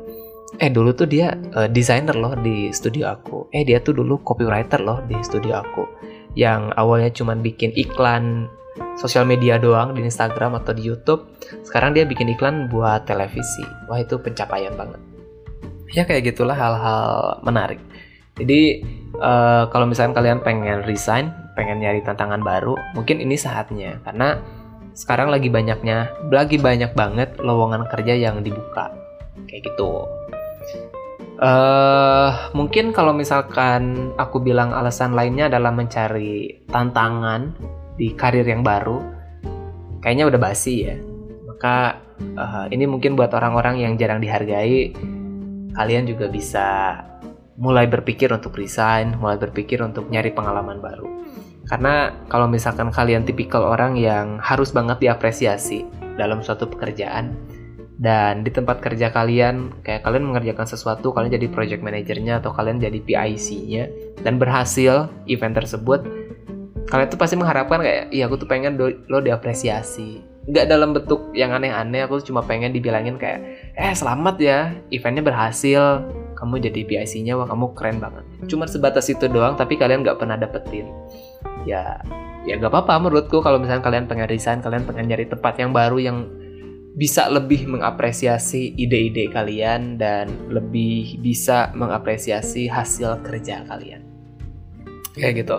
Eh 0.57 0.73
dulu 0.73 0.97
tuh 0.97 1.05
dia 1.05 1.37
uh, 1.53 1.69
desainer 1.69 2.17
loh 2.17 2.33
di 2.41 2.73
studio 2.73 3.13
aku. 3.13 3.53
Eh 3.53 3.61
dia 3.61 3.85
tuh 3.85 3.93
dulu 3.93 4.25
copywriter 4.25 4.81
loh 4.81 5.05
di 5.05 5.21
studio 5.21 5.61
aku. 5.61 5.85
Yang 6.33 6.73
awalnya 6.81 7.13
cuma 7.13 7.37
bikin 7.37 7.77
iklan 7.77 8.49
sosial 8.97 9.29
media 9.29 9.61
doang 9.61 9.93
di 9.93 10.01
Instagram 10.01 10.57
atau 10.57 10.73
di 10.73 10.89
YouTube. 10.89 11.29
Sekarang 11.61 11.93
dia 11.93 12.09
bikin 12.09 12.33
iklan 12.33 12.73
buat 12.73 13.05
televisi. 13.05 13.69
Wah 13.85 14.01
itu 14.01 14.17
pencapaian 14.17 14.73
banget. 14.81 15.10
Ya 15.91 16.07
kayak 16.07 16.35
gitulah 16.35 16.55
hal-hal 16.55 17.43
menarik. 17.43 17.83
Jadi 18.39 18.87
uh, 19.19 19.67
kalau 19.69 19.91
misalnya 19.91 20.17
kalian 20.17 20.41
pengen 20.41 20.87
resign, 20.87 21.35
pengen 21.59 21.83
nyari 21.83 22.01
tantangan 22.07 22.41
baru, 22.41 22.79
mungkin 22.95 23.19
ini 23.19 23.35
saatnya 23.35 23.99
karena 24.07 24.39
sekarang 24.95 25.29
lagi 25.35 25.51
banyaknya, 25.51 26.15
lagi 26.31 26.57
banyak 26.57 26.95
banget 26.95 27.37
lowongan 27.43 27.91
kerja 27.91 28.15
yang 28.15 28.41
dibuka. 28.41 28.95
Kayak 29.51 29.75
gitu. 29.75 30.07
Uh, 31.41 32.53
mungkin 32.53 32.93
kalau 32.93 33.17
misalkan 33.17 34.13
aku 34.21 34.45
bilang 34.45 34.77
alasan 34.77 35.17
lainnya 35.17 35.49
adalah 35.49 35.73
mencari 35.73 36.69
tantangan 36.69 37.57
di 37.97 38.13
karir 38.13 38.45
yang 38.45 38.61
baru, 38.61 39.01
kayaknya 40.05 40.29
udah 40.29 40.41
basi 40.41 40.75
ya. 40.85 40.97
Maka 41.49 41.97
uh, 42.37 42.67
ini 42.69 42.85
mungkin 42.85 43.17
buat 43.17 43.33
orang-orang 43.33 43.81
yang 43.81 43.97
jarang 43.97 44.21
dihargai, 44.21 44.93
kalian 45.75 46.07
juga 46.09 46.27
bisa 46.31 46.99
mulai 47.61 47.85
berpikir 47.85 48.33
untuk 48.33 48.57
resign, 48.57 49.21
mulai 49.21 49.37
berpikir 49.37 49.85
untuk 49.85 50.09
nyari 50.09 50.33
pengalaman 50.33 50.81
baru. 50.81 51.07
Karena 51.69 52.11
kalau 52.27 52.49
misalkan 52.49 52.89
kalian 52.89 53.23
tipikal 53.29 53.63
orang 53.63 53.95
yang 53.95 54.41
harus 54.41 54.73
banget 54.73 54.99
diapresiasi 55.05 55.85
dalam 56.17 56.41
suatu 56.41 56.67
pekerjaan 56.67 57.37
dan 58.01 58.41
di 58.41 58.49
tempat 58.49 58.81
kerja 58.81 59.13
kalian 59.13 59.85
kayak 59.85 60.01
kalian 60.01 60.25
mengerjakan 60.33 60.65
sesuatu, 60.65 61.13
kalian 61.13 61.37
jadi 61.37 61.53
project 61.53 61.85
manajernya 61.85 62.41
atau 62.41 62.49
kalian 62.49 62.81
jadi 62.81 62.97
PIC-nya 63.05 63.85
dan 64.25 64.41
berhasil 64.41 65.13
event 65.29 65.53
tersebut, 65.53 66.01
kalian 66.89 67.13
tuh 67.13 67.21
pasti 67.21 67.37
mengharapkan 67.37 67.85
kayak 67.85 68.09
iya 68.09 68.25
aku 68.25 68.41
tuh 68.41 68.49
pengen 68.49 68.81
lo 68.81 69.21
diapresiasi. 69.21 70.30
Nggak 70.49 70.67
dalam 70.73 70.97
bentuk 70.97 71.33
yang 71.37 71.53
aneh-aneh, 71.53 72.09
aku 72.09 72.25
cuma 72.25 72.41
pengen 72.41 72.73
dibilangin 72.73 73.21
kayak 73.21 73.73
eh 73.77 73.93
selamat 73.93 74.37
ya, 74.41 74.59
eventnya 74.89 75.21
berhasil, 75.21 76.01
kamu 76.33 76.65
jadi 76.65 76.81
PIC-nya, 76.89 77.37
wah 77.37 77.45
kamu 77.45 77.77
keren 77.77 78.01
banget. 78.01 78.25
Cuma 78.49 78.65
sebatas 78.65 79.13
itu 79.13 79.29
doang, 79.29 79.61
tapi 79.61 79.77
kalian 79.77 80.01
nggak 80.01 80.17
pernah 80.17 80.41
dapetin. 80.41 80.89
Ya 81.69 82.01
ya 82.49 82.57
gak 82.57 82.73
apa-apa 82.73 83.05
menurutku 83.05 83.45
kalau 83.45 83.61
misalnya 83.61 83.85
kalian 83.85 84.09
pengen 84.09 84.25
resign 84.25 84.65
kalian 84.65 84.89
pengen 84.89 85.13
nyari 85.13 85.29
tempat 85.29 85.61
yang 85.61 85.77
baru 85.77 86.01
yang 86.01 86.25
bisa 86.97 87.29
lebih 87.29 87.69
mengapresiasi 87.69 88.81
ide-ide 88.81 89.29
kalian 89.29 90.01
dan 90.01 90.27
lebih 90.49 91.21
bisa 91.21 91.69
mengapresiasi 91.77 92.67
hasil 92.67 93.21
kerja 93.23 93.63
kalian. 93.69 94.03
Kayak 95.15 95.45
gitu 95.45 95.57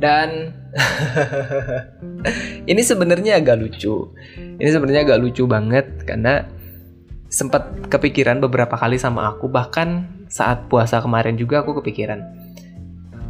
dan 0.00 0.56
ini 2.70 2.80
sebenarnya 2.80 3.36
agak 3.36 3.60
lucu 3.60 4.16
ini 4.56 4.70
sebenarnya 4.72 5.04
agak 5.04 5.20
lucu 5.20 5.44
banget 5.44 6.08
karena 6.08 6.48
sempat 7.30 7.86
kepikiran 7.92 8.40
beberapa 8.40 8.74
kali 8.74 8.96
sama 8.96 9.28
aku 9.28 9.46
bahkan 9.46 10.08
saat 10.32 10.66
puasa 10.72 10.98
kemarin 11.04 11.36
juga 11.36 11.60
aku 11.62 11.78
kepikiran 11.84 12.40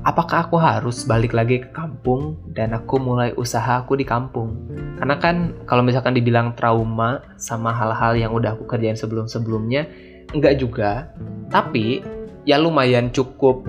apakah 0.05 0.49
aku 0.49 0.57
harus 0.57 1.05
balik 1.05 1.37
lagi 1.37 1.61
ke 1.61 1.69
kampung 1.73 2.41
dan 2.57 2.73
aku 2.73 2.97
mulai 2.97 3.37
usaha 3.37 3.81
aku 3.81 3.97
di 4.01 4.05
kampung? 4.09 4.57
Karena 4.97 5.17
kan 5.21 5.53
kalau 5.69 5.85
misalkan 5.85 6.17
dibilang 6.17 6.57
trauma 6.57 7.21
sama 7.37 7.73
hal-hal 7.73 8.17
yang 8.17 8.33
udah 8.33 8.57
aku 8.57 8.65
kerjain 8.65 8.97
sebelum-sebelumnya, 8.97 9.89
enggak 10.33 10.61
juga. 10.61 11.13
Tapi 11.53 12.01
ya 12.49 12.57
lumayan 12.57 13.13
cukup 13.13 13.67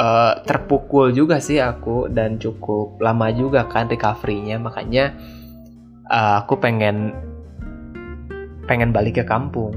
uh, 0.00 0.32
terpukul 0.48 1.12
juga 1.12 1.38
sih 1.38 1.60
aku 1.60 2.08
dan 2.08 2.40
cukup 2.40 2.96
lama 3.04 3.28
juga 3.30 3.68
kan 3.68 3.86
recovery-nya. 3.86 4.56
Makanya 4.56 5.12
uh, 6.08 6.40
aku 6.40 6.56
pengen 6.56 7.12
pengen 8.64 8.96
balik 8.96 9.20
ke 9.20 9.24
kampung. 9.28 9.76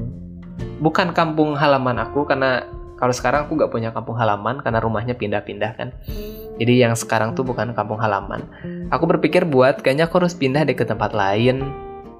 Bukan 0.80 1.12
kampung 1.12 1.54
halaman 1.54 2.00
aku 2.00 2.24
karena 2.24 2.64
kalau 2.94 3.10
sekarang 3.10 3.44
aku 3.44 3.58
gak 3.58 3.74
punya 3.74 3.90
kampung 3.90 4.16
halaman 4.16 4.62
karena 4.64 4.80
rumahnya 4.80 5.12
pindah-pindah 5.18 5.72
kan. 5.76 5.88
Jadi 6.56 6.78
yang 6.78 6.94
sekarang 6.94 7.34
tuh 7.34 7.42
bukan 7.42 7.74
kampung 7.74 7.98
halaman. 7.98 8.46
Aku 8.94 9.04
berpikir 9.10 9.44
buat 9.44 9.82
kayaknya 9.82 10.06
aku 10.06 10.22
harus 10.22 10.38
pindah 10.38 10.62
deh 10.62 10.78
ke 10.78 10.86
tempat 10.86 11.10
lain 11.10 11.74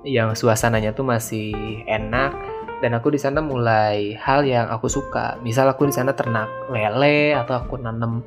yang 0.04 0.36
suasananya 0.36 0.92
tuh 0.92 1.06
masih 1.06 1.54
enak 1.88 2.34
dan 2.84 2.92
aku 3.00 3.08
di 3.08 3.16
sana 3.16 3.40
mulai 3.40 4.12
hal 4.20 4.44
yang 4.44 4.68
aku 4.68 4.92
suka. 4.92 5.40
Misal 5.40 5.72
aku 5.72 5.88
di 5.88 5.94
sana 5.96 6.12
ternak 6.12 6.52
lele 6.68 7.32
atau 7.32 7.56
aku 7.56 7.80
nanam 7.80 8.20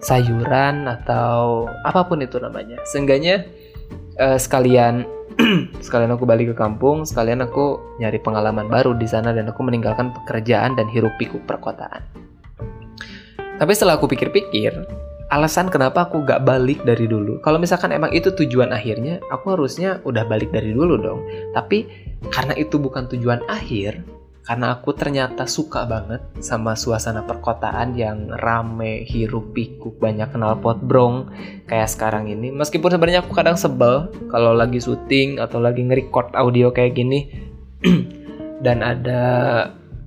sayuran 0.00 0.88
atau 0.88 1.68
apa 1.84 2.08
pun 2.08 2.24
itu 2.24 2.40
namanya. 2.40 2.80
Seenggaknya 2.88 3.44
uh, 4.16 4.40
sekalian 4.40 5.04
sekalian 5.84 6.16
aku 6.16 6.24
balik 6.24 6.50
ke 6.50 6.56
kampung, 6.56 7.04
sekalian 7.04 7.44
aku 7.44 7.76
nyari 8.00 8.16
pengalaman 8.16 8.72
baru 8.72 8.96
di 8.96 9.04
sana 9.04 9.36
dan 9.36 9.52
aku 9.52 9.60
meninggalkan 9.60 10.08
pekerjaan 10.24 10.72
dan 10.72 10.88
hiruk 10.88 11.12
pikuk 11.20 11.44
perkotaan. 11.44 12.00
Tapi 13.60 13.72
setelah 13.76 14.00
aku 14.00 14.08
pikir-pikir, 14.08 14.72
alasan 15.28 15.68
kenapa 15.68 16.08
aku 16.08 16.24
gak 16.24 16.44
balik 16.48 16.84
dari 16.88 17.04
dulu. 17.04 17.40
Kalau 17.44 17.60
misalkan 17.60 17.92
emang 17.92 18.12
itu 18.16 18.32
tujuan 18.32 18.72
akhirnya, 18.72 19.20
aku 19.28 19.52
harusnya 19.56 20.00
udah 20.08 20.24
balik 20.24 20.52
dari 20.52 20.72
dulu 20.72 20.96
dong. 20.96 21.20
Tapi 21.52 21.84
karena 22.32 22.56
itu 22.56 22.80
bukan 22.80 23.06
tujuan 23.12 23.44
akhir, 23.46 24.00
karena 24.48 24.80
aku 24.80 24.96
ternyata 24.96 25.44
suka 25.44 25.84
banget 25.84 26.24
sama 26.40 26.72
suasana 26.72 27.20
perkotaan 27.20 27.92
yang 27.92 28.32
rame, 28.40 29.04
hiruk 29.04 29.52
pikuk, 29.52 30.00
banyak 30.00 30.32
kenal 30.32 30.56
pot 30.56 30.80
brong 30.80 31.28
kayak 31.68 31.92
sekarang 31.92 32.32
ini. 32.32 32.48
Meskipun 32.48 32.96
sebenarnya 32.96 33.20
aku 33.20 33.36
kadang 33.36 33.60
sebel 33.60 34.08
kalau 34.32 34.56
lagi 34.56 34.80
syuting 34.80 35.36
atau 35.36 35.60
lagi 35.60 35.84
nge-record 35.84 36.32
audio 36.32 36.72
kayak 36.72 36.96
gini 36.96 37.28
dan 38.64 38.80
ada 38.80 39.20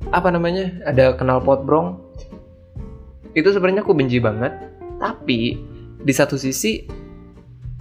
apa 0.10 0.34
namanya? 0.34 0.74
ada 0.90 1.14
kenal 1.14 1.38
pot 1.46 1.62
brong. 1.62 2.02
Itu 3.38 3.54
sebenarnya 3.54 3.86
aku 3.86 3.94
benci 3.94 4.18
banget. 4.18 4.71
Tapi 5.02 5.58
di 6.02 6.14
satu 6.14 6.38
sisi 6.38 6.86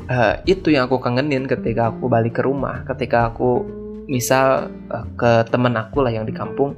uh, 0.08 0.34
itu 0.48 0.72
yang 0.72 0.88
aku 0.88 0.96
kangenin 0.98 1.44
ketika 1.44 1.92
aku 1.92 2.08
balik 2.08 2.40
ke 2.40 2.42
rumah, 2.42 2.82
ketika 2.88 3.28
aku 3.28 3.62
misal 4.08 4.72
uh, 4.90 5.06
ke 5.14 5.44
temen 5.52 5.76
aku 5.76 6.00
lah 6.00 6.10
yang 6.10 6.24
di 6.24 6.32
kampung. 6.32 6.74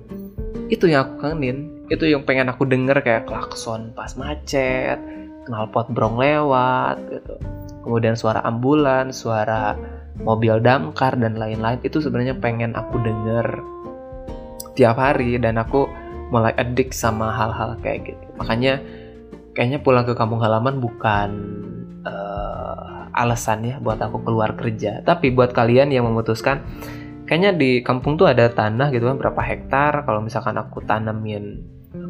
Itu 0.67 0.91
yang 0.91 1.07
aku 1.07 1.15
kangenin 1.23 1.87
itu 1.93 2.09
yang 2.09 2.25
pengen 2.25 2.49
aku 2.49 2.65
denger 2.65 3.05
kayak 3.05 3.29
klakson 3.29 3.93
pas 3.93 4.17
macet 4.17 4.97
knalpot 5.45 5.93
brong 5.93 6.17
lewat 6.17 6.97
gitu. 7.13 7.35
Kemudian 7.83 8.15
suara 8.15 8.41
ambulan 8.47 9.11
suara 9.11 9.75
mobil 10.23 10.63
damkar 10.63 11.19
dan 11.19 11.37
lain-lain 11.37 11.83
itu 11.83 11.99
sebenarnya 11.99 12.39
pengen 12.39 12.73
aku 12.79 12.97
denger 13.03 13.61
tiap 14.73 14.97
hari 14.97 15.37
dan 15.37 15.61
aku 15.61 15.85
mulai 16.33 16.57
edik 16.57 16.97
sama 16.97 17.29
hal-hal 17.29 17.77
kayak 17.85 18.15
gitu. 18.15 18.27
Makanya 18.41 18.81
kayaknya 19.53 19.79
pulang 19.85 20.09
ke 20.09 20.17
kampung 20.17 20.41
halaman 20.41 20.81
bukan 20.81 21.31
uh, 22.05 23.09
alasan 23.13 23.65
ya 23.69 23.77
buat 23.79 24.01
aku 24.01 24.25
keluar 24.25 24.57
kerja. 24.57 25.05
Tapi 25.05 25.33
buat 25.33 25.53
kalian 25.53 25.93
yang 25.93 26.09
memutuskan 26.09 26.65
kayaknya 27.29 27.53
di 27.57 27.71
kampung 27.85 28.17
tuh 28.17 28.29
ada 28.29 28.49
tanah 28.49 28.89
gitu 28.91 29.09
kan 29.09 29.17
berapa 29.21 29.41
hektar. 29.41 30.05
Kalau 30.09 30.21
misalkan 30.25 30.57
aku 30.57 30.81
tanemin 30.85 31.61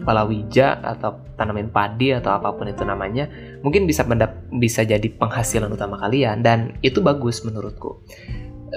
palawija 0.07 0.79
atau 0.83 1.19
tanamin 1.35 1.71
padi 1.75 2.15
atau 2.15 2.39
apa 2.39 2.55
pun 2.55 2.71
itu 2.71 2.87
namanya 2.87 3.27
mungkin 3.67 3.83
bisa 3.91 4.07
mendap 4.07 4.39
bisa 4.55 4.87
jadi 4.87 5.05
penghasilan 5.19 5.71
utama 5.71 5.99
kalian. 5.99 6.41
Dan 6.47 6.79
itu 6.81 7.03
bagus 7.03 7.43
menurutku. 7.43 8.07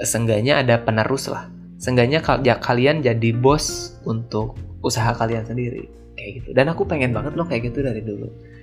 Seenggaknya 0.02 0.60
ada 0.60 0.82
penerus 0.82 1.30
lah. 1.30 1.48
Seenggaknya 1.78 2.20
ya, 2.42 2.56
kalian 2.58 3.00
jadi 3.04 3.30
bos 3.36 3.96
untuk 4.04 4.58
usaha 4.82 5.14
kalian 5.14 5.46
sendiri. 5.46 5.88
Kayak 6.16 6.30
gitu. 6.42 6.48
Dan 6.56 6.72
aku 6.72 6.88
pengen 6.88 7.12
banget 7.14 7.36
loh 7.36 7.44
kayak 7.44 7.70
gitu 7.70 7.84
dari 7.84 8.00
dulu 8.00 8.55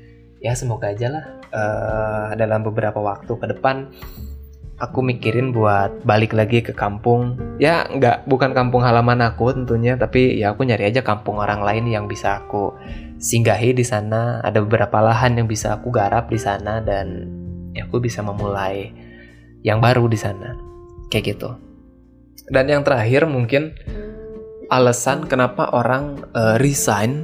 ya 0.43 0.53
semoga 0.53 0.91
aja 0.91 1.07
lah 1.07 1.25
uh, 1.55 2.29
dalam 2.35 2.67
beberapa 2.67 2.99
waktu 2.99 3.31
ke 3.31 3.45
depan 3.55 3.87
aku 4.83 4.99
mikirin 4.99 5.55
buat 5.55 6.03
balik 6.03 6.35
lagi 6.35 6.59
ke 6.59 6.75
kampung. 6.75 7.39
Ya 7.55 7.87
nggak 7.87 8.27
bukan 8.27 8.51
kampung 8.51 8.83
halaman 8.83 9.23
aku 9.23 9.55
tentunya 9.55 9.95
tapi 9.95 10.35
ya 10.35 10.51
aku 10.51 10.67
nyari 10.67 10.91
aja 10.91 10.99
kampung 10.99 11.39
orang 11.39 11.63
lain 11.63 11.87
yang 11.87 12.05
bisa 12.11 12.43
aku 12.43 12.75
singgahi 13.23 13.71
di 13.71 13.87
sana. 13.87 14.43
Ada 14.43 14.59
beberapa 14.59 14.99
lahan 14.99 15.39
yang 15.39 15.47
bisa 15.47 15.79
aku 15.79 15.87
garap 15.95 16.27
di 16.27 16.39
sana 16.41 16.83
dan 16.83 17.31
ya 17.71 17.87
aku 17.87 18.03
bisa 18.03 18.19
memulai 18.19 18.91
yang 19.63 19.79
baru 19.79 20.11
di 20.11 20.19
sana. 20.19 20.59
Kayak 21.07 21.37
gitu. 21.37 21.49
Dan 22.51 22.67
yang 22.67 22.83
terakhir 22.83 23.23
mungkin 23.23 23.71
alasan 24.67 25.31
kenapa 25.31 25.71
orang 25.71 26.19
uh, 26.35 26.59
resign 26.59 27.23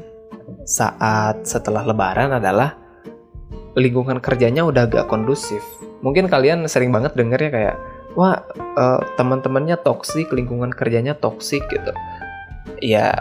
saat 0.64 1.44
setelah 1.44 1.84
lebaran 1.84 2.32
adalah 2.32 2.79
lingkungan 3.78 4.20
kerjanya 4.20 4.66
udah 4.66 4.86
agak 4.90 5.06
kondusif. 5.08 5.62
Mungkin 6.04 6.32
kalian 6.32 6.66
sering 6.66 6.90
banget 6.90 7.16
denger 7.16 7.40
ya 7.40 7.52
kayak 7.52 7.76
wah 8.18 8.42
uh, 8.80 9.00
teman-temannya 9.16 9.78
toksik 9.82 10.32
lingkungan 10.32 10.74
kerjanya 10.74 11.16
toksik 11.16 11.64
gitu. 11.70 11.92
Ya 12.80 13.14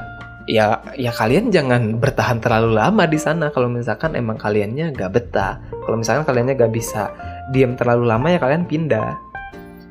ya 0.48 0.80
ya 0.96 1.12
kalian 1.12 1.52
jangan 1.52 2.00
bertahan 2.00 2.40
terlalu 2.40 2.78
lama 2.78 3.04
di 3.04 3.18
sana. 3.20 3.52
Kalau 3.52 3.68
misalkan 3.68 4.16
emang 4.16 4.40
kaliannya 4.40 4.96
gak 4.96 5.12
betah 5.12 5.60
kalau 5.84 6.04
misalkan 6.04 6.24
kaliannya 6.28 6.54
gak 6.56 6.72
bisa 6.72 7.08
diam 7.52 7.72
terlalu 7.72 8.04
lama 8.08 8.28
ya 8.28 8.38
kalian 8.40 8.68
pindah 8.68 9.16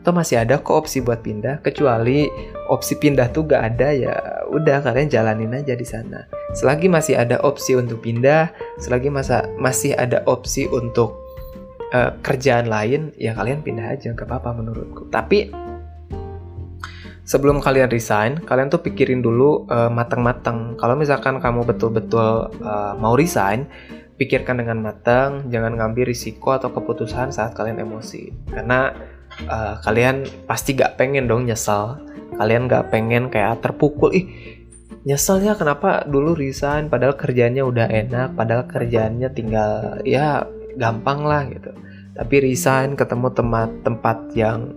atau 0.08 0.16
masih 0.16 0.40
ada 0.40 0.64
kok 0.64 0.72
opsi 0.72 1.04
buat 1.04 1.20
pindah? 1.20 1.60
Kecuali 1.68 2.32
opsi 2.72 2.96
pindah 2.96 3.28
tuh 3.36 3.44
gak 3.44 3.76
ada 3.76 3.92
ya 3.92 4.16
udah 4.48 4.80
kalian 4.80 5.12
jalanin 5.12 5.52
aja 5.52 5.76
di 5.76 5.84
sana. 5.84 6.24
Selagi 6.56 6.88
masih 6.88 7.20
ada 7.20 7.44
opsi 7.44 7.76
untuk 7.76 8.00
pindah 8.00 8.48
selagi 8.80 9.12
masa 9.12 9.52
masih 9.60 10.00
ada 10.00 10.24
opsi 10.24 10.64
untuk 10.72 11.20
uh, 11.92 12.16
kerjaan 12.24 12.72
lain 12.72 13.12
ya 13.20 13.36
kalian 13.36 13.60
pindah 13.60 14.00
aja 14.00 14.16
nggak 14.16 14.32
apa-apa 14.32 14.64
menurutku. 14.64 15.12
Tapi 15.12 15.52
sebelum 17.28 17.60
kalian 17.60 17.92
resign 17.92 18.40
kalian 18.48 18.72
tuh 18.72 18.80
pikirin 18.80 19.20
dulu 19.20 19.68
uh, 19.68 19.92
matang-matang. 19.92 20.80
Kalau 20.80 20.96
misalkan 20.96 21.44
kamu 21.44 21.68
betul-betul 21.68 22.48
uh, 22.64 22.96
mau 22.96 23.12
resign 23.20 23.68
pikirkan 24.16 24.64
dengan 24.64 24.80
matang 24.80 25.52
jangan 25.52 25.76
ngambil 25.76 26.08
risiko 26.08 26.56
atau 26.56 26.72
keputusan 26.72 27.36
saat 27.36 27.52
kalian 27.60 27.84
emosi. 27.84 28.32
Karena 28.56 28.96
uh, 29.46 29.78
kalian 29.86 30.26
pasti 30.50 30.74
gak 30.74 30.98
pengen 30.98 31.30
dong 31.30 31.46
nyesal. 31.46 32.02
Kalian 32.38 32.66
gak 32.66 32.90
pengen 32.90 33.30
kayak 33.30 33.62
terpukul. 33.62 34.10
Ih 34.14 34.26
nyeselnya 35.08 35.56
kenapa 35.56 36.04
dulu 36.04 36.36
resign 36.36 36.92
padahal 36.92 37.16
kerjanya 37.16 37.64
udah 37.64 37.88
enak 37.88 38.36
padahal 38.36 38.68
kerjaannya 38.68 39.32
tinggal 39.32 40.02
ya 40.04 40.44
gampang 40.76 41.24
lah 41.24 41.48
gitu. 41.48 41.72
Tapi 42.18 42.36
resign 42.42 42.98
ketemu 42.98 43.30
tempat 43.32 43.70
tempat 43.86 44.18
yang 44.34 44.74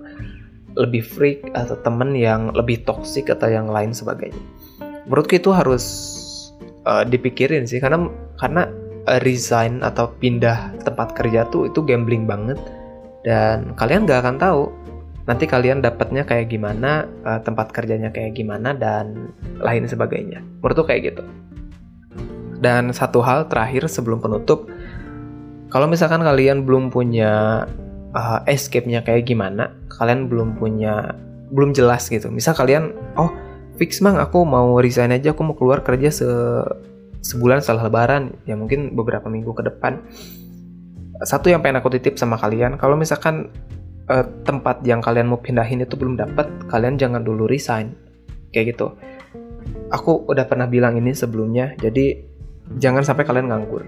lebih 0.79 1.03
freak 1.03 1.51
atau 1.57 1.75
temen 1.83 2.14
yang 2.14 2.55
lebih 2.55 2.87
toksik 2.87 3.27
atau 3.33 3.51
yang 3.51 3.66
lain 3.66 3.90
sebagainya. 3.90 4.38
Menurutku 5.11 5.40
itu 5.40 5.51
harus 5.51 5.85
uh, 6.87 7.03
dipikirin 7.03 7.66
sih 7.66 7.83
karena 7.83 8.07
karena 8.38 8.70
uh, 9.11 9.20
resign 9.27 9.83
atau 9.83 10.14
pindah 10.20 10.79
tempat 10.87 11.18
kerja 11.18 11.49
tuh 11.51 11.66
itu 11.73 11.83
gambling 11.83 12.29
banget 12.29 12.61
dan 13.27 13.77
kalian 13.77 14.09
gak 14.09 14.25
akan 14.25 14.37
tahu 14.41 14.63
nanti 15.29 15.45
kalian 15.47 15.85
dapatnya 15.85 16.27
kayak 16.27 16.51
gimana 16.51 17.07
uh, 17.23 17.39
tempat 17.45 17.71
kerjanya 17.71 18.11
kayak 18.11 18.35
gimana 18.35 18.73
dan 18.75 19.31
lain 19.61 19.85
sebagainya 19.87 20.43
menurutku 20.61 20.89
kayak 20.89 21.15
gitu 21.15 21.23
dan 22.61 22.91
satu 22.91 23.21
hal 23.21 23.47
terakhir 23.47 23.87
sebelum 23.87 24.19
penutup 24.19 24.67
kalau 25.71 25.87
misalkan 25.87 26.27
kalian 26.27 26.67
belum 26.67 26.91
punya 26.91 27.65
uh, 28.15 28.43
escape-nya 28.51 29.07
kayak 29.07 29.31
gimana, 29.31 29.71
kalian 29.87 30.27
belum 30.27 30.59
punya 30.59 31.15
belum 31.55 31.71
jelas 31.75 32.11
gitu. 32.11 32.27
Misal 32.31 32.59
kalian, 32.59 32.91
oh 33.15 33.31
fix 33.79 34.03
mang 34.03 34.19
aku 34.19 34.43
mau 34.43 34.83
resign 34.83 35.15
aja, 35.15 35.31
aku 35.31 35.47
mau 35.47 35.55
keluar 35.55 35.87
kerja 35.87 36.11
se 36.11 36.29
sebulan 37.21 37.61
setelah 37.63 37.87
lebaran, 37.87 38.35
ya 38.49 38.57
mungkin 38.59 38.99
beberapa 38.99 39.31
minggu 39.31 39.55
ke 39.55 39.63
depan. 39.71 40.03
Satu 41.21 41.53
yang 41.53 41.61
pengen 41.61 41.85
aku 41.85 41.93
titip 41.93 42.17
sama 42.17 42.41
kalian, 42.41 42.81
kalau 42.81 42.97
misalkan 42.97 43.53
uh, 44.09 44.25
tempat 44.45 44.81
yang 44.89 45.05
kalian 45.05 45.29
mau 45.29 45.41
pindahin 45.41 45.85
itu 45.85 45.95
belum 45.97 46.17
dapat, 46.17 46.49
kalian 46.73 46.97
jangan 46.97 47.21
dulu 47.21 47.45
resign. 47.45 47.93
Kayak 48.51 48.77
gitu. 48.77 48.97
Aku 49.93 50.25
udah 50.27 50.49
pernah 50.49 50.65
bilang 50.65 50.97
ini 50.97 51.13
sebelumnya, 51.13 51.77
jadi 51.77 52.31
jangan 52.79 53.03
sampai 53.03 53.27
kalian 53.27 53.51
nganggur 53.51 53.83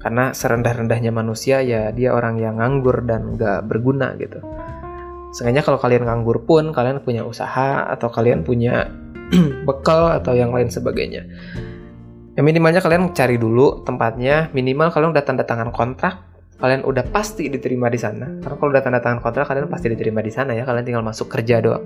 karena 0.00 0.32
serendah-rendahnya 0.32 1.12
manusia 1.12 1.60
ya 1.60 1.92
dia 1.92 2.16
orang 2.16 2.40
yang 2.40 2.56
nganggur 2.56 3.04
dan 3.04 3.36
gak 3.36 3.68
berguna 3.68 4.16
gitu 4.16 4.40
Sengaja 5.30 5.62
kalau 5.62 5.78
kalian 5.78 6.08
nganggur 6.10 6.42
pun 6.42 6.74
kalian 6.74 7.04
punya 7.06 7.22
usaha 7.22 7.86
atau 7.86 8.10
kalian 8.10 8.42
punya 8.42 8.90
bekal 9.68 10.10
atau 10.10 10.34
yang 10.34 10.50
lain 10.50 10.72
sebagainya 10.72 11.22
ya 12.34 12.40
minimalnya 12.42 12.82
kalian 12.82 13.14
cari 13.14 13.38
dulu 13.38 13.86
tempatnya 13.86 14.50
minimal 14.50 14.90
kalian 14.90 15.14
udah 15.14 15.22
tanda 15.22 15.46
tangan 15.46 15.70
kontrak 15.70 16.29
kalian 16.60 16.84
udah 16.84 17.04
pasti 17.08 17.48
diterima 17.48 17.88
di 17.88 17.96
sana 17.96 18.28
karena 18.40 18.56
kalau 18.60 18.70
udah 18.70 18.84
tanda 18.84 19.00
tangan 19.00 19.20
kontrak 19.24 19.48
kalian 19.48 19.66
pasti 19.66 19.88
diterima 19.90 20.20
di 20.20 20.32
sana 20.32 20.52
ya 20.52 20.68
kalian 20.68 20.84
tinggal 20.84 21.04
masuk 21.04 21.32
kerja 21.32 21.64
doang 21.64 21.84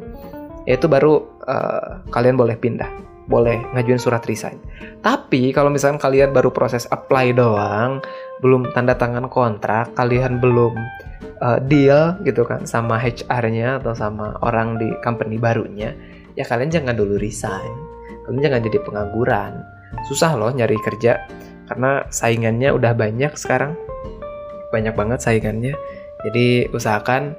itu 0.67 0.91
baru 0.91 1.23
uh, 1.47 2.03
kalian 2.11 2.35
boleh 2.35 2.59
pindah 2.59 3.15
boleh 3.25 3.57
ngajuin 3.73 4.01
surat 4.01 4.21
resign. 4.29 4.61
Tapi 5.01 5.53
kalau 5.53 5.73
misalkan 5.73 6.01
kalian 6.01 6.33
baru 6.33 6.53
proses 6.53 6.85
apply 6.93 7.33
doang, 7.33 8.05
belum 8.45 8.73
tanda 8.77 8.97
tangan 8.97 9.29
kontrak, 9.33 9.93
kalian 9.97 10.41
belum 10.41 10.77
uh, 11.41 11.59
deal 11.65 12.21
gitu 12.25 12.45
kan 12.45 12.69
sama 12.69 13.01
HR-nya 13.01 13.81
atau 13.81 13.97
sama 13.97 14.37
orang 14.45 14.77
di 14.77 14.89
company 15.01 15.41
barunya, 15.41 15.97
ya 16.37 16.45
kalian 16.45 16.73
jangan 16.73 16.95
dulu 16.97 17.17
resign. 17.17 17.73
Kalian 18.29 18.41
jangan 18.41 18.61
jadi 18.65 18.79
pengangguran. 18.85 19.53
Susah 20.09 20.37
loh 20.37 20.51
nyari 20.53 20.77
kerja 20.81 21.25
karena 21.71 22.05
saingannya 22.13 22.73
udah 22.77 22.93
banyak 22.93 23.33
sekarang. 23.41 23.73
Banyak 24.75 24.99
banget 24.99 25.23
saingannya. 25.23 25.79
Jadi 26.27 26.67
usahakan 26.75 27.39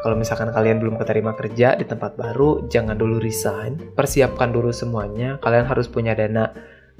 kalau 0.00 0.16
misalkan 0.16 0.54
kalian 0.54 0.78
belum 0.78 0.96
keterima 0.96 1.34
kerja 1.34 1.74
di 1.74 1.84
tempat 1.84 2.14
baru, 2.14 2.70
jangan 2.70 2.94
dulu 2.94 3.18
resign. 3.18 3.92
Persiapkan 3.98 4.54
dulu 4.54 4.70
semuanya. 4.70 5.36
Kalian 5.42 5.66
harus 5.66 5.90
punya 5.90 6.14
dana 6.14 6.54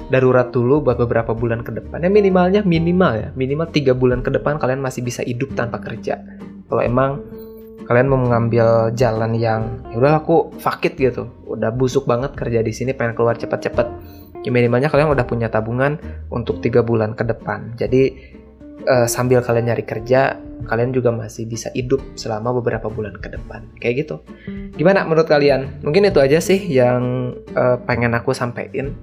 darurat 0.09 0.49
dulu 0.49 0.81
buat 0.81 0.97
beberapa 0.97 1.37
bulan 1.37 1.61
ke 1.61 1.73
depan. 1.77 2.01
Ya 2.01 2.11
minimalnya 2.13 2.61
minimal 2.65 3.13
ya, 3.21 3.29
minimal 3.37 3.69
tiga 3.69 3.93
bulan 3.93 4.25
ke 4.25 4.33
depan 4.33 4.57
kalian 4.57 4.81
masih 4.81 5.05
bisa 5.05 5.21
hidup 5.25 5.53
tanpa 5.53 5.81
kerja. 5.81 6.21
Kalau 6.69 6.81
emang 6.81 7.21
kalian 7.85 8.07
mau 8.07 8.21
mengambil 8.23 8.95
jalan 8.95 9.35
yang 9.35 9.83
ya 9.91 9.99
udah 9.99 10.23
aku 10.23 10.55
fakit 10.63 10.95
gitu, 10.97 11.29
udah 11.45 11.75
busuk 11.75 12.07
banget 12.07 12.33
kerja 12.39 12.63
di 12.63 12.73
sini, 12.73 12.97
pengen 12.97 13.13
keluar 13.13 13.37
cepet-cepet. 13.37 13.89
Ya 14.41 14.51
minimalnya 14.55 14.89
kalian 14.89 15.13
udah 15.13 15.27
punya 15.29 15.53
tabungan 15.53 16.01
untuk 16.33 16.65
tiga 16.65 16.81
bulan 16.81 17.13
ke 17.13 17.29
depan. 17.29 17.77
Jadi 17.77 18.33
uh, 18.87 19.09
sambil 19.09 19.45
kalian 19.45 19.73
nyari 19.73 19.85
kerja, 19.85 20.39
kalian 20.69 20.95
juga 20.95 21.11
masih 21.11 21.49
bisa 21.49 21.69
hidup 21.73 22.01
selama 22.15 22.55
beberapa 22.57 22.87
bulan 22.89 23.17
ke 23.19 23.33
depan. 23.33 23.67
Kayak 23.81 24.07
gitu. 24.07 24.17
Gimana 24.77 25.05
menurut 25.05 25.29
kalian? 25.29 25.83
Mungkin 25.85 26.09
itu 26.09 26.21
aja 26.23 26.39
sih 26.39 26.61
yang 26.71 27.35
uh, 27.57 27.77
pengen 27.85 28.15
aku 28.15 28.33
sampaikan. 28.33 28.95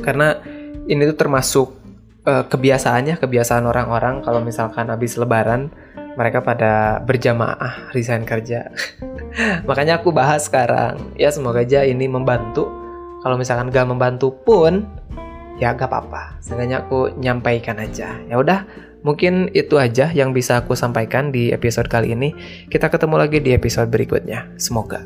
Karena 0.00 0.38
ini 0.86 1.02
tuh 1.10 1.18
termasuk 1.18 1.68
uh, 2.24 2.44
kebiasaannya, 2.46 3.18
kebiasaan 3.18 3.64
orang-orang 3.66 4.22
kalau 4.22 4.38
misalkan 4.40 4.86
habis 4.86 5.18
lebaran 5.18 5.72
mereka 6.16 6.40
pada 6.40 7.02
berjamaah 7.04 7.92
resign 7.92 8.24
kerja. 8.24 8.72
Makanya 9.68 10.00
aku 10.00 10.10
bahas 10.10 10.48
sekarang. 10.48 11.12
Ya 11.20 11.28
semoga 11.28 11.60
aja 11.60 11.84
ini 11.84 12.08
membantu. 12.08 12.72
Kalau 13.20 13.36
misalkan 13.36 13.74
gak 13.74 13.90
membantu 13.90 14.32
pun 14.32 14.86
ya 15.56 15.72
gak 15.72 15.88
apa-apa. 15.88 16.38
Seenggaknya 16.42 16.84
aku 16.84 17.14
nyampaikan 17.16 17.80
aja. 17.80 18.16
Ya 18.28 18.36
udah, 18.36 18.68
mungkin 19.06 19.48
itu 19.56 19.78
aja 19.80 20.12
yang 20.12 20.34
bisa 20.36 20.60
aku 20.60 20.76
sampaikan 20.76 21.32
di 21.32 21.54
episode 21.54 21.88
kali 21.88 22.12
ini. 22.12 22.34
Kita 22.68 22.92
ketemu 22.92 23.16
lagi 23.16 23.38
di 23.40 23.54
episode 23.54 23.88
berikutnya. 23.88 24.50
Semoga. 24.60 25.04